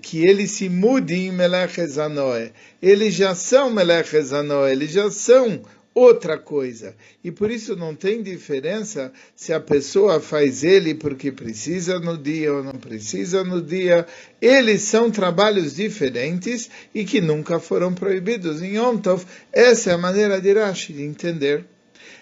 que 0.00 0.24
ele 0.26 0.46
se 0.46 0.68
mude 0.68 1.14
em 1.14 1.32
Meleches 1.32 1.98
Anoel. 1.98 2.50
Eles 2.80 3.14
já 3.14 3.34
são 3.34 3.70
Meleches 3.70 4.32
Anoel, 4.32 4.68
eles 4.68 4.90
já 4.90 5.10
são 5.10 5.62
outra 5.94 6.36
coisa. 6.36 6.94
E 7.22 7.30
por 7.30 7.50
isso 7.50 7.76
não 7.76 7.94
tem 7.94 8.22
diferença 8.22 9.12
se 9.34 9.52
a 9.52 9.60
pessoa 9.60 10.20
faz 10.20 10.64
ele 10.64 10.94
porque 10.94 11.30
precisa 11.30 12.00
no 12.00 12.18
dia 12.18 12.52
ou 12.52 12.62
não 12.64 12.72
precisa 12.72 13.44
no 13.44 13.62
dia. 13.62 14.06
Eles 14.42 14.82
são 14.82 15.10
trabalhos 15.10 15.76
diferentes 15.76 16.68
e 16.94 17.04
que 17.04 17.20
nunca 17.20 17.60
foram 17.60 17.94
proibidos 17.94 18.60
em 18.60 18.76
Yom 18.76 18.98
Tov. 18.98 19.24
Essa 19.52 19.90
é 19.90 19.94
a 19.94 19.98
maneira 19.98 20.40
de 20.40 20.52
Rashi 20.52 20.92
de 20.92 21.02
entender. 21.02 21.64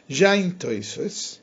Já 0.06 0.36
em 0.36 0.50
Toisos, 0.50 1.41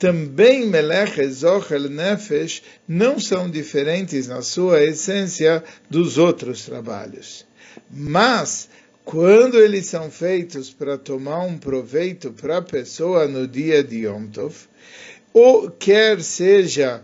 também 0.00 0.66
Melech, 0.66 1.22
Zochel, 1.28 1.90
Nefesh 1.90 2.62
não 2.88 3.20
são 3.20 3.50
diferentes 3.50 4.26
na 4.26 4.40
sua 4.40 4.82
essência 4.82 5.62
dos 5.90 6.16
outros 6.16 6.64
trabalhos. 6.64 7.44
Mas 7.90 8.66
quando 9.04 9.58
eles 9.58 9.84
são 9.86 10.10
feitos 10.10 10.70
para 10.70 10.96
tomar 10.96 11.40
um 11.40 11.58
proveito 11.58 12.32
para 12.32 12.56
a 12.56 12.62
pessoa 12.62 13.28
no 13.28 13.46
dia 13.46 13.84
de 13.84 14.06
Yom 14.06 14.26
Tov, 14.28 14.56
ou 15.34 15.70
quer 15.70 16.22
seja 16.22 17.02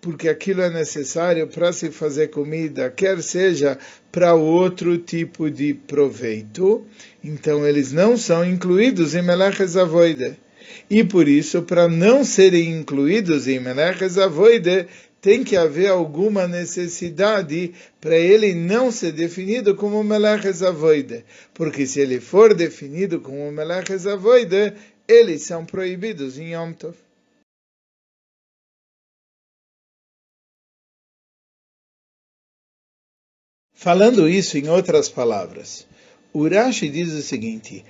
porque 0.00 0.30
aquilo 0.30 0.62
é 0.62 0.70
necessário 0.70 1.46
para 1.46 1.74
se 1.74 1.90
fazer 1.90 2.28
comida, 2.28 2.88
quer 2.88 3.22
seja 3.22 3.76
para 4.10 4.32
outro 4.32 4.96
tipo 4.96 5.50
de 5.50 5.74
proveito, 5.74 6.86
então 7.22 7.66
eles 7.66 7.92
não 7.92 8.16
são 8.16 8.42
incluídos 8.42 9.14
em 9.14 9.20
Meleches 9.20 9.76
Avoide. 9.76 10.47
E 10.88 11.04
por 11.04 11.28
isso, 11.28 11.62
para 11.62 11.88
não 11.88 12.24
serem 12.24 12.78
incluídos 12.78 13.46
em 13.46 13.60
Meleches 13.60 14.18
Avoide, 14.18 14.86
tem 15.20 15.42
que 15.42 15.56
haver 15.56 15.88
alguma 15.88 16.46
necessidade 16.46 17.74
para 18.00 18.16
ele 18.16 18.54
não 18.54 18.90
ser 18.90 19.12
definido 19.12 19.74
como 19.74 20.02
Meleches 20.04 20.62
Avoide. 20.62 21.24
Porque 21.52 21.86
se 21.86 22.00
ele 22.00 22.20
for 22.20 22.54
definido 22.54 23.20
como 23.20 23.50
Meleches 23.50 24.06
Avoide, 24.06 24.74
eles 25.06 25.42
são 25.42 25.64
proibidos 25.64 26.38
em 26.38 26.52
Yom 26.52 26.72
Tov. 26.72 26.94
Falando 33.72 34.28
isso 34.28 34.58
em 34.58 34.68
outras 34.68 35.08
palavras, 35.08 35.86
Urashi 36.34 36.88
diz 36.88 37.12
o 37.12 37.22
seguinte: 37.22 37.84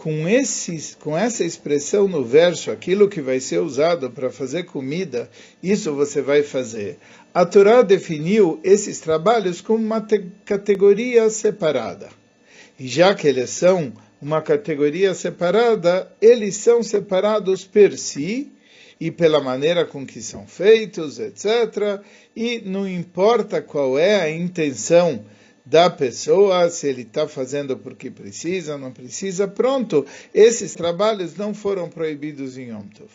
com, 0.00 0.26
esse, 0.26 0.96
com 0.96 1.16
essa 1.16 1.44
expressão 1.44 2.08
no 2.08 2.24
verso, 2.24 2.70
aquilo 2.70 3.08
que 3.08 3.20
vai 3.20 3.38
ser 3.38 3.58
usado 3.58 4.10
para 4.10 4.30
fazer 4.30 4.64
comida, 4.64 5.30
isso 5.62 5.94
você 5.94 6.22
vai 6.22 6.42
fazer. 6.42 6.98
A 7.34 7.44
Torá 7.44 7.82
definiu 7.82 8.58
esses 8.64 8.98
trabalhos 8.98 9.60
como 9.60 9.84
uma 9.84 10.04
categoria 10.44 11.28
separada. 11.28 12.08
E 12.78 12.88
já 12.88 13.14
que 13.14 13.28
eles 13.28 13.50
são 13.50 13.92
uma 14.22 14.40
categoria 14.40 15.12
separada, 15.12 16.10
eles 16.20 16.56
são 16.56 16.82
separados 16.82 17.66
per 17.66 17.98
si, 17.98 18.50
e 19.00 19.10
pela 19.10 19.40
maneira 19.40 19.86
com 19.86 20.06
que 20.06 20.20
são 20.20 20.46
feitos, 20.46 21.18
etc. 21.18 22.02
E 22.36 22.60
não 22.60 22.86
importa 22.86 23.62
qual 23.62 23.98
é 23.98 24.20
a 24.20 24.30
intenção 24.30 25.24
da 25.64 25.90
pessoa, 25.90 26.68
se 26.70 26.88
ele 26.88 27.02
está 27.02 27.28
fazendo 27.28 27.76
porque 27.76 28.10
precisa, 28.10 28.78
não 28.78 28.92
precisa, 28.92 29.46
pronto. 29.46 30.06
Esses 30.34 30.74
trabalhos 30.74 31.36
não 31.36 31.54
foram 31.54 31.88
proibidos 31.88 32.56
em 32.56 32.70
Yom 32.70 32.86
Tov. 32.88 33.10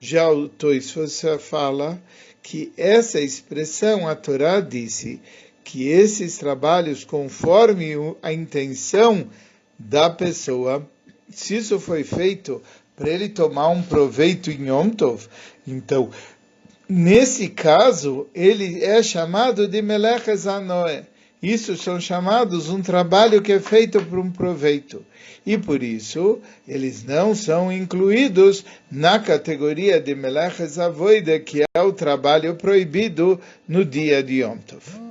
Já 0.00 0.30
o 0.30 0.48
Toisfos 0.48 1.22
fala 1.40 2.00
que 2.42 2.72
essa 2.76 3.20
expressão, 3.20 4.08
a 4.08 4.14
Torá 4.14 4.60
disse 4.60 5.20
que 5.62 5.88
esses 5.88 6.38
trabalhos, 6.38 7.04
conforme 7.04 7.92
a 8.22 8.32
intenção 8.32 9.28
da 9.78 10.08
pessoa, 10.08 10.88
se 11.30 11.56
isso 11.56 11.78
foi 11.78 12.02
feito 12.02 12.62
para 12.96 13.10
ele 13.10 13.28
tomar 13.28 13.68
um 13.68 13.82
proveito 13.82 14.50
em 14.50 14.68
Yom 14.68 14.90
Tov. 14.90 15.26
Então, 15.66 16.10
nesse 16.88 17.48
caso, 17.48 18.26
ele 18.34 18.82
é 18.82 19.02
chamado 19.02 19.68
de 19.68 19.80
Melech 19.80 20.34
Zanoé. 20.34 21.04
Isso 21.42 21.74
são 21.76 21.98
chamados 21.98 22.68
um 22.68 22.82
trabalho 22.82 23.40
que 23.40 23.52
é 23.52 23.60
feito 23.60 24.00
por 24.04 24.18
um 24.18 24.30
proveito. 24.30 25.04
E 25.46 25.56
por 25.56 25.82
isso, 25.82 26.38
eles 26.68 27.02
não 27.02 27.34
são 27.34 27.72
incluídos 27.72 28.64
na 28.90 29.18
categoria 29.18 29.98
de 29.98 30.14
Melech 30.14 30.62
Zavoide, 30.66 31.40
que 31.40 31.62
é 31.74 31.80
o 31.80 31.94
trabalho 31.94 32.54
proibido 32.56 33.40
no 33.66 33.84
dia 33.84 34.22
de 34.22 34.42
Yom 34.42 34.58
Tov. 34.58 35.09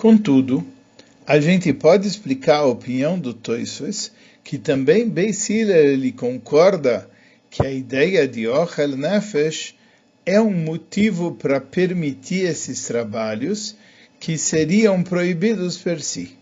Contudo, 0.00 0.66
a 1.26 1.38
gente 1.38 1.74
pode 1.74 2.08
explicar 2.08 2.60
a 2.60 2.64
opinião 2.64 3.18
do 3.18 3.34
Toisves, 3.34 4.10
que 4.42 4.56
também 4.56 5.06
Beis 5.06 5.50
ele 5.50 6.10
concorda 6.10 7.06
que 7.50 7.66
a 7.66 7.70
ideia 7.70 8.26
de 8.26 8.48
Ochel 8.48 8.96
Nefesh 8.96 9.74
é 10.24 10.40
um 10.40 10.52
motivo 10.52 11.32
para 11.32 11.60
permitir 11.60 12.46
esses 12.46 12.86
trabalhos 12.86 13.76
que 14.18 14.38
seriam 14.38 15.02
proibidos 15.02 15.76
per 15.76 16.00
si. 16.00 16.34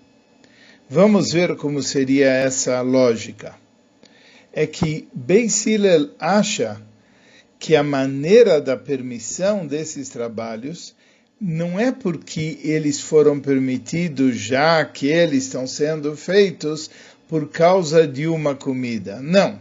Vamos 0.89 1.33
ver 1.33 1.57
como 1.57 1.83
seria 1.83 2.31
essa 2.31 2.81
lógica. 2.81 3.57
É 4.53 4.69
que 4.69 5.09
Beis 5.13 5.65
acha 6.21 6.81
que 7.59 7.75
a 7.75 7.83
maneira 7.83 8.61
da 8.61 8.77
permissão 8.77 9.67
desses 9.67 10.09
trabalhos 10.11 10.95
não 11.41 11.79
é 11.79 11.93
porque 11.93 12.59
eles 12.63 13.01
foram 13.01 13.39
permitidos 13.39 14.37
já 14.37 14.85
que 14.85 15.07
eles 15.07 15.45
estão 15.45 15.67
sendo 15.67 16.17
feitos 16.17 16.91
por 17.29 17.49
causa 17.49 18.07
de 18.07 18.27
uma 18.27 18.55
comida. 18.55 19.21
Não. 19.21 19.61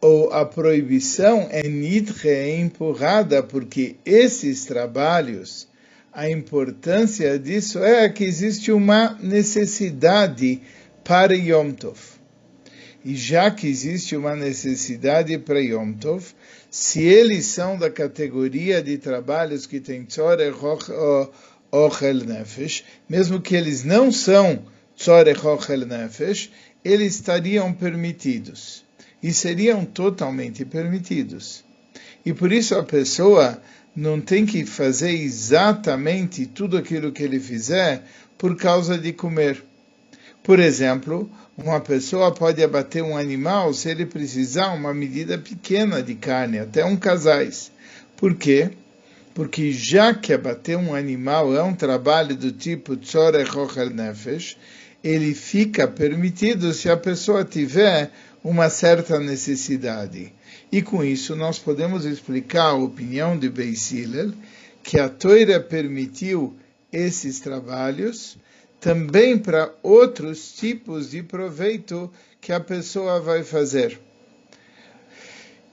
Ou 0.00 0.32
a 0.32 0.44
proibição 0.44 1.48
é 1.50 1.62
nidre, 1.68 2.28
é 2.28 2.58
empurrada 2.58 3.42
porque 3.42 3.96
esses 4.04 4.64
trabalhos, 4.64 5.68
a 6.12 6.28
importância 6.28 7.38
disso 7.38 7.78
é 7.80 8.08
que 8.08 8.24
existe 8.24 8.72
uma 8.72 9.18
necessidade 9.20 10.60
para 11.04 11.34
Yom 11.34 11.72
Tov. 11.72 12.17
E 13.04 13.14
já 13.14 13.50
que 13.50 13.68
existe 13.68 14.16
uma 14.16 14.34
necessidade 14.34 15.38
para 15.38 15.60
Yom 15.60 15.92
Tov, 15.92 16.24
se 16.70 17.02
eles 17.02 17.46
são 17.46 17.78
da 17.78 17.90
categoria 17.90 18.82
de 18.82 18.98
trabalhos 18.98 19.66
que 19.66 19.78
tem 19.80 20.04
Tzorech 20.04 20.58
Ochel 21.70 22.24
Nefesh, 22.24 22.84
mesmo 23.08 23.40
que 23.40 23.54
eles 23.54 23.84
não 23.84 24.10
são 24.10 24.64
Tzorech 24.96 25.46
Ochel 25.46 25.86
Nefesh, 25.86 26.50
eles 26.84 27.14
estariam 27.14 27.72
permitidos. 27.72 28.84
E 29.22 29.32
seriam 29.32 29.84
totalmente 29.84 30.64
permitidos. 30.64 31.64
E 32.24 32.32
por 32.32 32.52
isso 32.52 32.74
a 32.74 32.84
pessoa 32.84 33.60
não 33.94 34.20
tem 34.20 34.46
que 34.46 34.64
fazer 34.64 35.10
exatamente 35.10 36.46
tudo 36.46 36.76
aquilo 36.76 37.10
que 37.10 37.22
ele 37.22 37.40
fizer 37.40 38.04
por 38.36 38.56
causa 38.56 38.96
de 38.96 39.12
comer. 39.12 39.64
Por 40.42 40.60
exemplo, 40.60 41.28
uma 41.58 41.80
pessoa 41.80 42.32
pode 42.32 42.62
abater 42.62 43.02
um 43.02 43.16
animal 43.16 43.74
se 43.74 43.90
ele 43.90 44.06
precisar 44.06 44.68
uma 44.68 44.94
medida 44.94 45.36
pequena 45.36 46.00
de 46.00 46.14
carne, 46.14 46.60
até 46.60 46.84
um 46.84 46.96
casais. 46.96 47.72
Por 48.16 48.36
quê? 48.36 48.70
Porque 49.34 49.72
já 49.72 50.14
que 50.14 50.32
abater 50.32 50.78
um 50.78 50.94
animal 50.94 51.54
é 51.54 51.62
um 51.62 51.74
trabalho 51.74 52.36
do 52.36 52.52
tipo 52.52 52.96
Tzorech 52.96 53.56
Ochel 53.58 53.90
Nefesh, 53.90 54.56
ele 55.02 55.34
fica 55.34 55.88
permitido 55.88 56.72
se 56.72 56.88
a 56.88 56.96
pessoa 56.96 57.44
tiver 57.44 58.12
uma 58.42 58.70
certa 58.70 59.18
necessidade. 59.18 60.32
E 60.70 60.80
com 60.80 61.02
isso 61.02 61.34
nós 61.34 61.58
podemos 61.58 62.04
explicar 62.04 62.66
a 62.66 62.74
opinião 62.74 63.36
de 63.36 63.48
Beis 63.48 63.90
Hillel, 63.90 64.32
que 64.82 64.98
a 64.98 65.08
Toira 65.08 65.58
permitiu 65.58 66.56
esses 66.92 67.40
trabalhos 67.40 68.38
também 68.80 69.38
para 69.38 69.72
outros 69.82 70.52
tipos 70.52 71.10
de 71.10 71.22
proveito 71.22 72.10
que 72.40 72.52
a 72.52 72.60
pessoa 72.60 73.20
vai 73.20 73.42
fazer. 73.42 73.98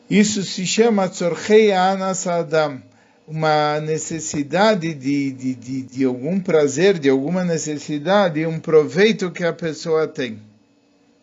Isso 0.10 0.44
se 0.44 0.66
chama 0.66 1.10
Tzorchei 1.10 1.72
Anas 1.72 2.28
Adam, 2.28 2.82
uma 3.28 3.80
necessidade 3.80 4.94
de, 4.94 5.32
de, 5.32 5.56
de, 5.56 5.82
de 5.82 6.06
algum 6.06 6.40
prazer, 6.40 7.00
de 7.00 7.10
alguma 7.10 7.44
necessidade, 7.44 8.46
um 8.46 8.60
proveito 8.60 9.32
que 9.32 9.44
a 9.44 9.54
pessoa 9.54 10.08
tem. 10.08 10.40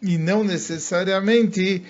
E 0.01 0.19
não 0.19 0.43
necessariamente 0.43 1.85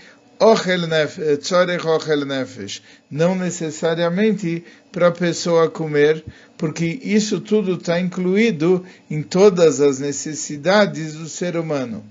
não 3.09 3.35
necessariamente 3.37 4.65
para 4.91 5.07
a 5.07 5.13
pessoa 5.13 5.71
comer, 5.71 6.25
porque 6.59 6.99
isso 7.03 7.41
tudo 7.41 7.75
está 7.75 8.01
incluído 8.01 8.85
em 9.09 9.23
todas 9.23 9.81
as 9.81 10.01
necessidades 10.01 11.15
do 11.15 11.29
ser 11.29 11.57
humano. 11.57 12.05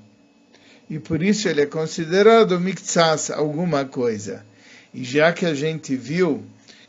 E 0.89 0.97
por 0.97 1.21
isso 1.21 1.49
ele 1.49 1.61
é 1.61 1.65
considerado 1.65 2.57
miktsas, 2.59 3.31
alguma 3.31 3.83
coisa. 3.83 4.45
E 4.93 5.03
já 5.03 5.33
que 5.33 5.45
a 5.45 5.53
gente 5.53 5.95
viu 5.95 6.43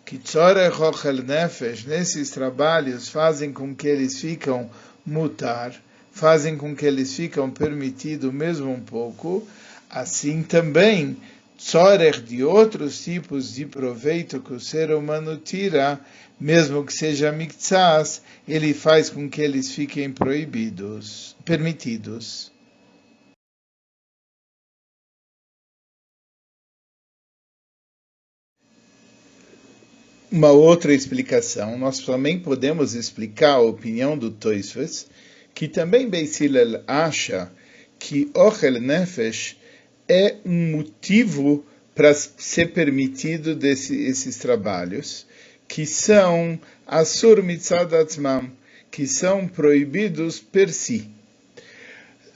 que 0.04 0.18
tzorech 0.18 0.80
ochel 0.80 1.24
nefesh, 1.24 1.84
nesses 1.84 2.30
trabalhos, 2.30 3.08
fazem 3.08 3.52
com 3.52 3.74
que 3.74 3.88
eles 3.88 4.20
ficam 4.20 4.70
mutar, 5.04 5.74
fazem 6.12 6.56
com 6.56 6.74
que 6.74 6.86
eles 6.86 7.14
ficam 7.14 7.50
permitido 7.50 8.32
mesmo 8.32 8.70
um 8.70 8.80
pouco, 8.80 9.46
assim 9.90 10.42
também 10.42 11.16
tzorer 11.56 12.20
de 12.20 12.42
outros 12.42 13.02
tipos 13.04 13.54
de 13.54 13.66
proveito 13.66 14.40
que 14.40 14.52
o 14.52 14.60
ser 14.60 14.90
humano 14.92 15.36
tira, 15.36 16.00
mesmo 16.38 16.84
que 16.84 16.92
seja 16.92 17.30
mitzás, 17.30 18.22
ele 18.48 18.74
faz 18.74 19.08
com 19.10 19.28
que 19.28 19.40
eles 19.40 19.70
fiquem 19.70 20.10
proibidos, 20.12 21.36
permitidos. 21.44 22.50
Uma 30.32 30.50
outra 30.50 30.94
explicação, 30.94 31.76
nós 31.76 31.98
também 31.98 32.40
podemos 32.40 32.94
explicar 32.94 33.56
a 33.56 33.60
opinião 33.60 34.16
do 34.16 34.30
Toisves, 34.30 35.06
que 35.54 35.68
também 35.68 36.08
Beisilel 36.08 36.82
acha 36.86 37.52
que 37.98 38.30
Ochel 38.34 38.80
Nefesh 38.80 39.58
é 40.12 40.36
um 40.44 40.72
motivo 40.72 41.64
para 41.94 42.12
ser 42.12 42.72
permitido 42.72 43.54
desse, 43.54 43.96
esses 44.04 44.36
trabalhos, 44.36 45.26
que 45.66 45.86
são 45.86 46.60
Asur 46.86 47.42
Mitzad 47.42 47.94
Atzmam, 47.94 48.50
que 48.90 49.06
são 49.06 49.48
proibidos 49.48 50.38
per 50.38 50.70
si. 50.70 51.08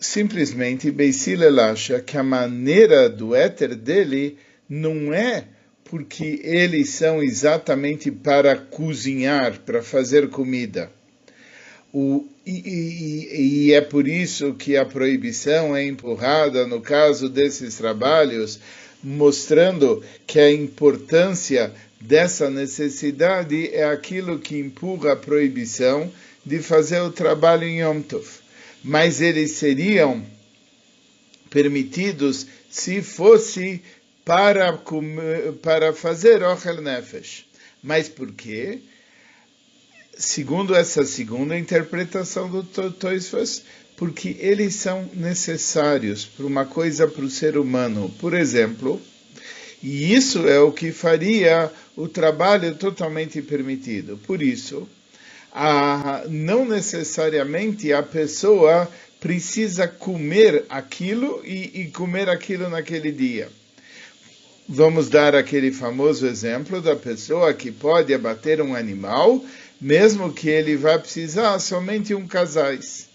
Simplesmente, 0.01 0.91
Beisilel 0.91 1.61
acha 1.61 2.01
que 2.01 2.17
a 2.17 2.23
maneira 2.23 3.11
do 3.11 3.35
éter 3.35 3.75
dele 3.75 4.39
não 4.67 5.13
é 5.13 5.45
porque 5.85 6.41
eles 6.43 6.91
são 6.91 7.23
exatamente 7.23 8.11
para 8.11 8.57
cozinhar, 8.57 9.61
para 9.61 9.83
fazer 9.83 10.31
comida. 10.31 10.91
O, 11.93 12.27
e, 12.47 13.73
é 13.73 13.81
por 13.81 14.07
isso 14.07 14.55
que 14.55 14.77
a 14.77 14.85
proibição 14.85 15.75
é 15.75 15.85
empurrada 15.85 16.67
no 16.67 16.81
caso 16.81 17.29
desses 17.29 17.77
trabalhos, 17.77 18.61
mostrando 19.03 20.03
que 20.27 20.39
a 20.39 20.53
importância 20.53 21.73
dessa 22.01 22.49
necessidade 22.49 23.75
é 23.75 23.85
aquilo 23.85 24.39
que 24.39 24.59
empurra 24.59 25.13
a 25.13 25.17
proibição 25.17 26.11
de 26.45 26.61
fazer 26.61 27.01
o 27.01 27.11
trabalho 27.11 27.65
em 27.65 27.81
Yom 27.81 28.01
Tov. 28.01 28.27
Mas 28.85 29.21
eles 29.21 29.53
seriam 29.53 30.25
permitidos 31.51 32.47
se 32.71 33.03
fosse 33.03 33.83
para, 34.25 34.79
para 35.63 35.93
fazer 35.93 36.43
Ochel 36.45 36.81
Nefesh. 36.81 37.45
Mas 37.83 38.09
por 38.09 38.33
quê? 38.33 38.81
Segundo 40.17 40.75
essa 40.75 41.05
segunda 41.05 41.59
interpretação 41.59 42.49
do 42.49 42.63
Toisfas, 42.63 43.63
porque 43.97 44.37
eles 44.41 44.75
são 44.75 45.09
necessários 45.15 46.25
para 46.25 46.47
uma 46.47 46.65
coisa 46.65 47.07
para 47.07 47.25
o 47.25 47.31
ser 47.31 47.59
humano. 47.59 48.11
Por 48.19 48.33
exemplo, 48.33 49.01
e 49.83 50.15
isso 50.15 50.47
é 50.49 50.59
o 50.59 50.73
que 50.73 50.91
faria 50.91 51.71
o 51.95 52.09
trabalho 52.09 52.75
totalmente 52.75 53.41
permitido. 53.43 54.19
Por 54.27 54.43
isso, 54.43 54.89
a, 55.53 56.25
não 56.29 56.67
necessariamente 56.67 57.93
a 57.93 58.03
pessoa 58.03 58.91
precisa 59.21 59.89
comer 59.89 60.65
aquilo 60.69 61.43
e, 61.45 61.83
e 61.83 61.91
comer 61.91 62.29
aquilo 62.29 62.69
naquele 62.69 63.13
dia. 63.13 63.49
Vamos 64.69 65.09
dar 65.09 65.35
aquele 65.35 65.71
famoso 65.71 66.27
exemplo 66.27 66.81
da 66.83 66.97
pessoa 66.97 67.55
que 67.55 67.71
pode 67.71 68.13
abater 68.13 68.61
um 68.61 68.75
animal, 68.75 69.43
mesmo 69.81 70.33
que 70.33 70.49
ele 70.49 70.77
vá 70.77 70.99
precisar 70.99 71.59
somente 71.59 72.15
um 72.15 72.27
casais. 72.27 73.09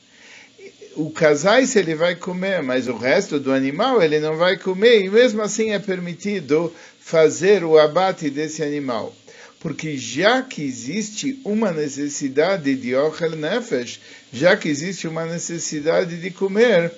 O 0.96 1.10
casais 1.10 1.76
ele 1.76 1.96
vai 1.96 2.16
comer, 2.16 2.62
mas 2.62 2.88
o 2.88 2.98
resto 2.98 3.40
do 3.40 3.52
animal 3.52 4.02
ele 4.02 4.20
não 4.20 4.36
vai 4.36 4.58
comer, 4.58 5.04
e 5.04 5.10
mesmo 5.10 5.42
assim 5.42 5.72
é 5.72 5.80
permitido 5.80 6.74
fazer 7.00 7.64
o 7.64 7.80
abate 7.80 8.30
desse 8.30 8.62
animal. 8.62 9.16
Porque 9.60 9.96
já 9.96 10.42
que 10.42 10.64
existe 10.64 11.40
uma 11.46 11.72
necessidade 11.72 12.76
de 12.76 12.96
ochel 12.96 13.36
nefesh, 13.36 14.00
já 14.34 14.58
que 14.58 14.68
existe 14.68 15.08
uma 15.08 15.26
necessidade 15.26 16.18
de 16.18 16.32
comer, 16.32 16.92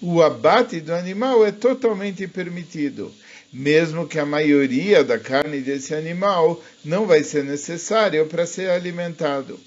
o 0.00 0.22
abate 0.22 0.80
do 0.80 0.92
animal 0.92 1.46
é 1.46 1.52
totalmente 1.52 2.26
permitido 2.26 3.12
mesmo 3.56 4.06
que 4.06 4.18
a 4.18 4.26
maioria 4.26 5.02
da 5.02 5.18
carne 5.18 5.62
desse 5.62 5.94
animal 5.94 6.62
não 6.84 7.06
vai 7.06 7.24
ser 7.24 7.42
necessário 7.42 8.26
para 8.26 8.44
ser 8.44 8.68
alimentado. 8.68 9.58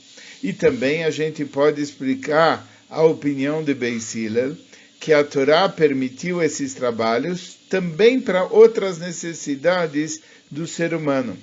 E 0.43 0.53
também 0.53 1.03
a 1.03 1.09
gente 1.09 1.43
pode 1.43 1.81
explicar 1.81 2.69
a 2.87 3.01
opinião 3.01 3.63
de 3.63 3.73
Beis 3.73 4.13
Hillel, 4.13 4.55
que 4.99 5.11
a 5.11 5.23
Torá 5.23 5.67
permitiu 5.67 6.39
esses 6.39 6.75
trabalhos 6.75 7.57
também 7.67 8.21
para 8.21 8.43
outras 8.43 8.99
necessidades 8.99 10.21
do 10.51 10.67
ser 10.67 10.93
humano. 10.93 11.35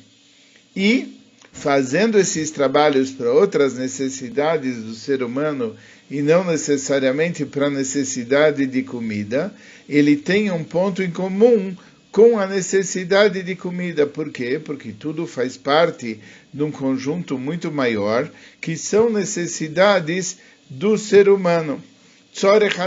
E, 0.74 1.20
fazendo 1.52 2.16
esses 2.16 2.52
trabalhos 2.52 3.11
para 3.11 3.32
outras 3.32 3.74
necessidades 3.74 4.76
do 4.85 4.94
ser 4.94 5.20
humano 5.20 5.74
e 6.09 6.22
não 6.22 6.44
necessariamente 6.44 7.44
para 7.44 7.66
a 7.66 7.70
necessidade 7.70 8.66
de 8.66 8.85
comida, 8.85 9.52
ele 9.88 10.16
tem 10.16 10.50
um 10.52 10.62
ponto 10.62 11.02
em 11.02 11.11
comum 11.11 11.74
com 12.16 12.38
a 12.38 12.46
necessidade 12.46 13.42
de 13.42 13.55
comida. 13.55 14.07
Por 14.07 14.33
quê? 14.33 14.59
Porque 14.59 14.90
tudo 14.90 15.26
faz 15.26 15.59
parte 15.59 16.18
de 16.50 16.62
um 16.62 16.70
conjunto 16.70 17.38
muito 17.38 17.70
maior, 17.70 18.31
que 18.59 18.74
são 18.74 19.11
necessidades 19.11 20.38
do 20.70 20.96
ser 20.96 21.29
humano. 21.29 21.79
Tzorech. 22.33 22.79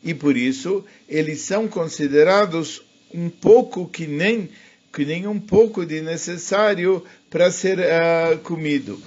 E 0.00 0.14
por 0.14 0.36
isso, 0.36 0.84
eles 1.08 1.40
são 1.40 1.66
considerados 1.66 2.82
um 3.12 3.28
pouco 3.28 3.88
que 3.88 4.06
nem, 4.06 4.48
que 4.92 5.04
nem 5.04 5.26
um 5.26 5.40
pouco 5.40 5.84
de 5.84 6.00
necessário 6.02 7.04
para 7.28 7.50
ser 7.50 7.80
uh, 7.80 8.38
comido. 8.44 9.02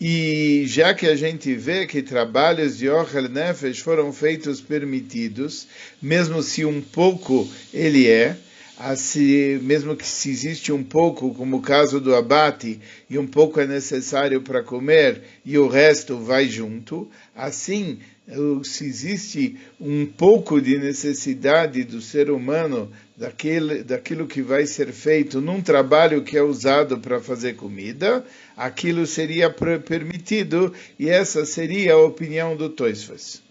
E 0.00 0.64
já 0.66 0.92
que 0.92 1.06
a 1.06 1.16
gente 1.16 1.54
vê 1.54 1.86
que 1.86 2.02
trabalhos 2.02 2.76
de 2.76 2.88
Ochel 2.88 3.30
Nefesh 3.30 3.78
foram 3.78 4.12
feitos 4.12 4.60
permitidos, 4.60 5.66
mesmo 6.02 6.42
se 6.42 6.66
um 6.66 6.82
pouco 6.82 7.48
ele 7.72 8.06
é, 8.06 8.36
assim, 8.78 9.58
mesmo 9.62 9.96
que 9.96 10.06
se 10.06 10.30
existe 10.30 10.70
um 10.70 10.84
pouco, 10.84 11.32
como 11.32 11.56
o 11.56 11.62
caso 11.62 11.98
do 11.98 12.14
abate, 12.14 12.78
e 13.08 13.16
um 13.16 13.26
pouco 13.26 13.58
é 13.58 13.66
necessário 13.66 14.42
para 14.42 14.62
comer 14.62 15.22
e 15.44 15.56
o 15.56 15.66
resto 15.66 16.18
vai 16.18 16.46
junto, 16.46 17.10
assim, 17.34 17.98
se 18.64 18.84
existe 18.84 19.56
um 19.80 20.04
pouco 20.04 20.60
de 20.60 20.78
necessidade 20.78 21.84
do 21.84 22.00
ser 22.00 22.30
humano 22.30 22.90
daquele, 23.16 23.84
daquilo 23.84 24.26
que 24.26 24.42
vai 24.42 24.66
ser 24.66 24.92
feito 24.92 25.40
num 25.40 25.62
trabalho 25.62 26.22
que 26.22 26.36
é 26.36 26.42
usado 26.42 26.98
para 26.98 27.20
fazer 27.20 27.54
comida, 27.54 28.24
aquilo 28.56 29.06
seria 29.06 29.48
permitido 29.48 30.72
e 30.98 31.08
essa 31.08 31.44
seria 31.44 31.94
a 31.94 31.98
opinião 31.98 32.56
do 32.56 32.68
Toisfas. 32.68 33.45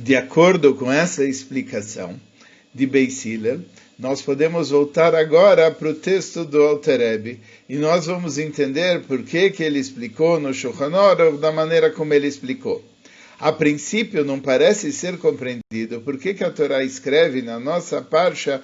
De 0.00 0.14
acordo 0.14 0.76
com 0.76 0.92
essa 0.92 1.24
explicação 1.24 2.14
de 2.72 2.86
Beis 2.86 3.24
Hillel, 3.24 3.62
nós 3.98 4.22
podemos 4.22 4.70
voltar 4.70 5.12
agora 5.12 5.72
para 5.72 5.88
o 5.88 5.94
texto 5.94 6.44
do 6.44 6.62
Altereb 6.62 7.40
e 7.68 7.76
nós 7.76 8.06
vamos 8.06 8.38
entender 8.38 9.02
por 9.08 9.24
que, 9.24 9.50
que 9.50 9.60
ele 9.60 9.80
explicou 9.80 10.38
no 10.38 10.50
Aruch 10.50 11.40
da 11.40 11.50
maneira 11.50 11.90
como 11.90 12.14
ele 12.14 12.28
explicou. 12.28 12.80
A 13.40 13.50
princípio 13.50 14.24
não 14.24 14.38
parece 14.38 14.92
ser 14.92 15.18
compreendido 15.18 16.00
por 16.02 16.16
que, 16.16 16.32
que 16.32 16.44
a 16.44 16.50
Torá 16.50 16.84
escreve 16.84 17.42
na 17.42 17.58
nossa 17.58 18.00
parcha 18.00 18.62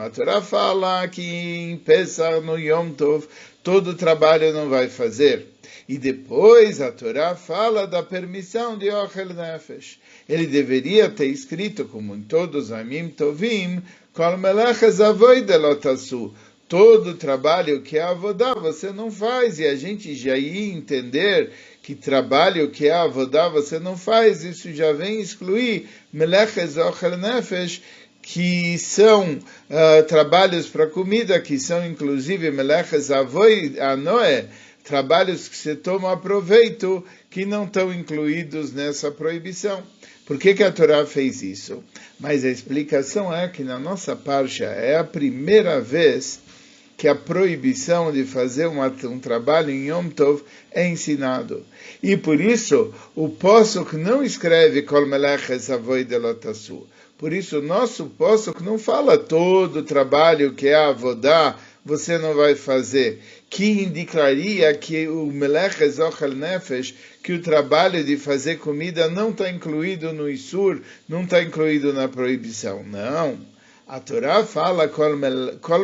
A 0.00 0.10
Torá 0.10 0.42
fala 0.42 1.08
que 1.08 1.22
em 1.22 1.82
no 2.44 2.58
Yom 2.58 2.90
Tov, 2.90 3.26
todo 3.62 3.94
trabalho 3.94 4.52
não 4.52 4.68
vai 4.68 4.88
fazer. 4.88 5.46
E 5.88 5.96
depois 5.96 6.80
a 6.82 6.92
Torá 6.92 7.34
fala 7.34 7.86
da 7.86 8.02
permissão 8.02 8.76
de 8.76 8.90
Ochel 8.90 9.32
Nefesh. 9.32 9.98
Ele 10.28 10.46
deveria 10.46 11.08
ter 11.08 11.26
escrito, 11.26 11.86
como 11.86 12.14
em 12.14 12.20
todos 12.20 12.66
os 12.66 12.72
Amim 12.72 13.08
Tovim. 13.08 13.82
Todo 16.68 17.14
trabalho 17.14 17.80
que 17.80 17.96
é 17.96 18.02
avodá 18.02 18.52
você 18.52 18.92
não 18.92 19.10
faz, 19.10 19.58
e 19.58 19.66
a 19.66 19.74
gente 19.74 20.14
já 20.14 20.36
ia 20.36 20.70
entender 20.70 21.50
que 21.82 21.94
trabalho 21.94 22.68
que 22.68 22.88
é 22.88 22.92
avodá 22.92 23.48
você 23.48 23.78
não 23.78 23.96
faz, 23.96 24.44
isso 24.44 24.70
já 24.74 24.92
vem 24.92 25.18
excluir 25.18 25.88
Melechas 26.12 26.76
Ochel 26.76 27.16
Nefesh, 27.16 27.80
que 28.30 28.76
são 28.76 29.32
uh, 29.32 30.02
trabalhos 30.06 30.66
para 30.68 30.86
comida, 30.86 31.40
que 31.40 31.58
são 31.58 31.84
inclusive 31.86 32.50
Melechas 32.50 33.10
Avoi 33.10 33.76
Anoé, 33.80 34.44
trabalhos 34.84 35.48
que 35.48 35.56
se 35.56 35.74
tomam 35.74 36.10
a 36.10 36.16
proveito, 36.16 37.02
que 37.30 37.46
não 37.46 37.64
estão 37.64 37.90
incluídos 37.90 38.70
nessa 38.70 39.10
proibição. 39.10 39.82
Por 40.26 40.36
que, 40.38 40.52
que 40.52 40.62
a 40.62 40.70
Torá 40.70 41.06
fez 41.06 41.42
isso? 41.42 41.82
Mas 42.20 42.44
a 42.44 42.50
explicação 42.50 43.34
é 43.34 43.48
que 43.48 43.64
na 43.64 43.78
nossa 43.78 44.14
parcha 44.14 44.64
é 44.64 44.98
a 44.98 45.04
primeira 45.04 45.80
vez 45.80 46.38
que 46.98 47.08
a 47.08 47.14
proibição 47.14 48.12
de 48.12 48.24
fazer 48.24 48.66
um 48.66 49.18
trabalho 49.18 49.70
em 49.70 49.88
Yom 49.88 50.10
Tov 50.10 50.42
é 50.70 50.86
ensinado. 50.86 51.64
E 52.02 52.14
por 52.14 52.38
isso, 52.38 52.92
o 53.16 53.30
que 53.86 53.96
não 53.96 54.22
escreve 54.22 54.82
Kol 54.82 55.06
Meleches 55.06 55.70
Avoy 55.70 56.04
Delotasu. 56.04 56.86
Por 57.18 57.32
isso, 57.32 57.58
o 57.58 57.62
nosso 57.62 58.10
que 58.56 58.62
não 58.62 58.78
fala 58.78 59.18
todo 59.18 59.80
o 59.80 59.82
trabalho 59.82 60.54
que 60.54 60.68
é 60.68 60.76
avodá, 60.76 61.56
você 61.84 62.16
não 62.16 62.34
vai 62.34 62.54
fazer, 62.54 63.20
que 63.50 63.82
indicaria 63.82 64.72
que 64.74 65.08
o 65.08 65.26
Melech 65.26 65.82
Ezochel 65.82 66.34
Nefesh, 66.34 66.94
que 67.22 67.32
o 67.32 67.42
trabalho 67.42 68.04
de 68.04 68.16
fazer 68.16 68.58
comida 68.58 69.08
não 69.08 69.30
está 69.30 69.50
incluído 69.50 70.12
no 70.12 70.28
Isur, 70.28 70.80
não 71.08 71.24
está 71.24 71.42
incluído 71.42 71.92
na 71.92 72.06
proibição. 72.06 72.84
Não. 72.84 73.38
A 73.86 73.98
Torá 73.98 74.44
fala, 74.44 74.86
Kol 74.86 75.16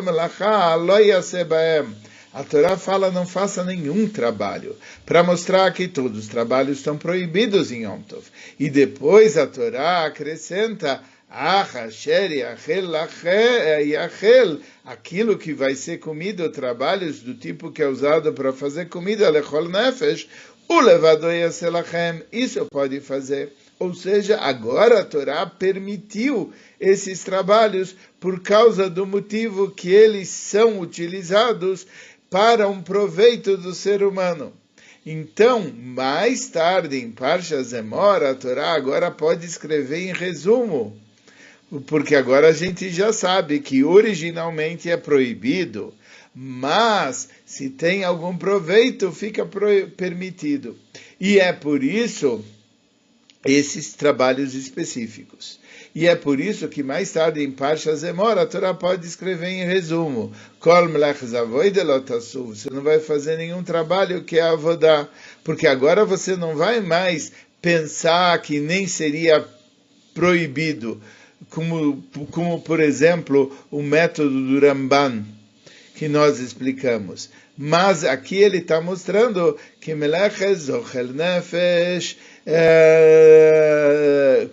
Melacha 0.02 0.74
lo. 0.76 0.92
A 2.34 2.42
Torá 2.42 2.76
fala 2.76 3.10
não 3.10 3.26
faça 3.26 3.64
nenhum 3.64 4.08
trabalho, 4.08 4.76
para 5.06 5.22
mostrar 5.22 5.72
que 5.72 5.88
todos 5.88 6.18
os 6.18 6.28
trabalhos 6.28 6.78
estão 6.78 6.98
proibidos 6.98 7.72
em 7.72 7.84
Yom 7.84 8.02
Tov. 8.02 8.24
E 8.58 8.68
depois 8.68 9.38
a 9.38 9.46
Torá 9.46 10.04
acrescenta 10.04 11.00
aquilo 14.84 15.36
que 15.36 15.52
vai 15.52 15.74
ser 15.74 15.98
comido, 15.98 16.48
trabalhos 16.48 17.22
do 17.22 17.34
tipo 17.34 17.72
que 17.72 17.82
é 17.82 17.88
usado 17.88 18.32
para 18.32 18.52
fazer 18.52 18.88
comida, 18.88 19.32
nefesh, 19.68 20.28
o 20.68 20.78
levado 20.78 21.26
isso 22.30 22.64
pode 22.66 23.00
fazer. 23.00 23.52
Ou 23.80 23.92
seja, 23.92 24.38
agora 24.38 25.00
a 25.00 25.04
Torá 25.04 25.44
permitiu 25.44 26.52
esses 26.78 27.24
trabalhos 27.24 27.96
por 28.20 28.40
causa 28.40 28.88
do 28.88 29.04
motivo 29.04 29.72
que 29.72 29.90
eles 29.90 30.28
são 30.28 30.78
utilizados 30.78 31.84
para 32.30 32.68
um 32.68 32.80
proveito 32.80 33.56
do 33.56 33.74
ser 33.74 34.04
humano. 34.04 34.52
Então, 35.04 35.68
mais 35.76 36.46
tarde, 36.46 36.96
em 36.96 37.10
Parsha 37.10 37.60
Zemor, 37.64 38.22
a 38.22 38.34
Torá 38.34 38.72
agora 38.72 39.10
pode 39.10 39.44
escrever 39.44 39.98
em 39.98 40.12
resumo 40.12 41.02
porque 41.80 42.14
agora 42.14 42.48
a 42.48 42.52
gente 42.52 42.90
já 42.90 43.12
sabe 43.12 43.60
que 43.60 43.84
originalmente 43.84 44.90
é 44.90 44.96
proibido, 44.96 45.94
mas 46.34 47.28
se 47.44 47.70
tem 47.70 48.04
algum 48.04 48.36
proveito, 48.36 49.12
fica 49.12 49.48
permitido. 49.96 50.76
E 51.20 51.38
é 51.38 51.52
por 51.52 51.84
isso 51.84 52.44
esses 53.44 53.92
trabalhos 53.92 54.54
específicos. 54.54 55.60
E 55.94 56.08
é 56.08 56.16
por 56.16 56.40
isso 56.40 56.66
que 56.66 56.82
mais 56.82 57.12
tarde 57.12 57.42
em 57.42 57.52
Parsha 57.52 57.94
Zemora, 57.94 58.42
a 58.42 58.46
Torá 58.46 58.74
pode 58.74 59.06
escrever 59.06 59.48
em 59.48 59.64
resumo, 59.64 60.32
você 60.58 62.70
não 62.70 62.82
vai 62.82 62.98
fazer 62.98 63.36
nenhum 63.36 63.62
trabalho 63.62 64.24
que 64.24 64.38
é 64.38 64.42
avodá, 64.42 65.08
porque 65.44 65.68
agora 65.68 66.04
você 66.04 66.36
não 66.36 66.56
vai 66.56 66.80
mais 66.80 67.30
pensar 67.62 68.36
que 68.42 68.58
nem 68.58 68.88
seria 68.88 69.46
proibido, 70.14 71.00
como, 71.50 72.02
como 72.30 72.60
por 72.60 72.80
exemplo 72.80 73.54
o 73.70 73.82
método 73.82 74.30
do 74.30 74.66
Ramban, 74.66 75.24
que 75.94 76.08
nós 76.08 76.40
explicamos. 76.40 77.30
Mas 77.56 78.04
aqui 78.04 78.36
ele 78.36 78.58
está 78.58 78.80
mostrando 78.80 79.56
que 79.80 79.94
Meleches 79.94 80.62
Zochel 80.62 81.08
Nefesh, 81.08 82.16
é, 82.44 84.48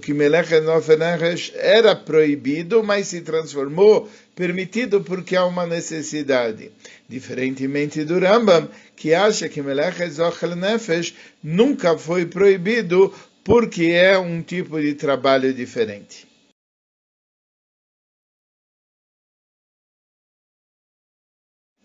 que 0.00 0.14
Meleches 0.14 0.62
Nefesh 0.98 1.52
era 1.54 1.94
proibido, 1.94 2.82
mas 2.82 3.08
se 3.08 3.20
transformou 3.20 4.08
permitido 4.34 5.02
porque 5.02 5.36
há 5.36 5.44
uma 5.44 5.66
necessidade. 5.66 6.70
Diferentemente 7.06 8.04
do 8.04 8.18
Rambam, 8.18 8.70
que 8.96 9.12
acha 9.12 9.46
que 9.46 9.60
Meleches 9.60 10.14
Zochel 10.14 10.56
Nefesh 10.56 11.14
nunca 11.42 11.98
foi 11.98 12.24
proibido 12.24 13.12
porque 13.44 13.86
é 13.86 14.18
um 14.18 14.42
tipo 14.42 14.80
de 14.80 14.94
trabalho 14.94 15.52
diferente. 15.52 16.28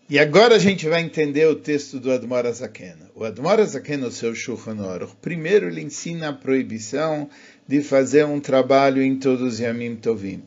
E 0.08 0.20
agora 0.20 0.54
a 0.54 0.58
gente 0.60 0.88
vai 0.88 1.02
entender 1.02 1.46
o 1.48 1.56
texto 1.56 1.98
do 1.98 2.12
Admor 2.12 2.46
Azakena. 2.46 3.10
O 3.12 3.24
Admor 3.24 3.58
Azakena, 3.58 4.06
no 4.06 4.12
seu 4.12 4.36
Shulchan 4.36 4.80
Aruch, 4.80 5.16
primeiro 5.20 5.66
ele 5.66 5.80
ensina 5.80 6.28
a 6.28 6.32
proibição 6.32 7.28
de 7.66 7.82
fazer 7.82 8.24
um 8.24 8.38
trabalho 8.38 9.02
em 9.02 9.18
todos 9.18 9.54
os 9.54 9.58
Yamim 9.58 9.96
Tovim. 9.96 10.44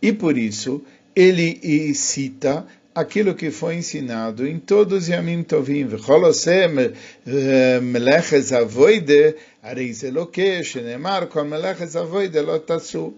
E 0.00 0.10
por 0.10 0.38
isso, 0.38 0.82
ele 1.14 1.92
cita 1.92 2.66
aquilo 2.94 3.34
que 3.34 3.50
foi 3.50 3.74
ensinado 3.76 4.46
em 4.46 4.58
todos 4.58 5.04
os 5.04 5.08
Yamim 5.08 5.42
Tovim. 5.42 5.86
V'cholosem 5.86 6.92
eh, 7.26 7.80
meleches 7.80 8.52
avoide, 8.52 9.34
areis 9.62 10.02
eloke, 10.04 10.62
shenemar, 10.62 11.26
kol 11.26 11.44
meleches 11.44 11.96
avoide 11.96 12.40
lotasu. 12.40 13.14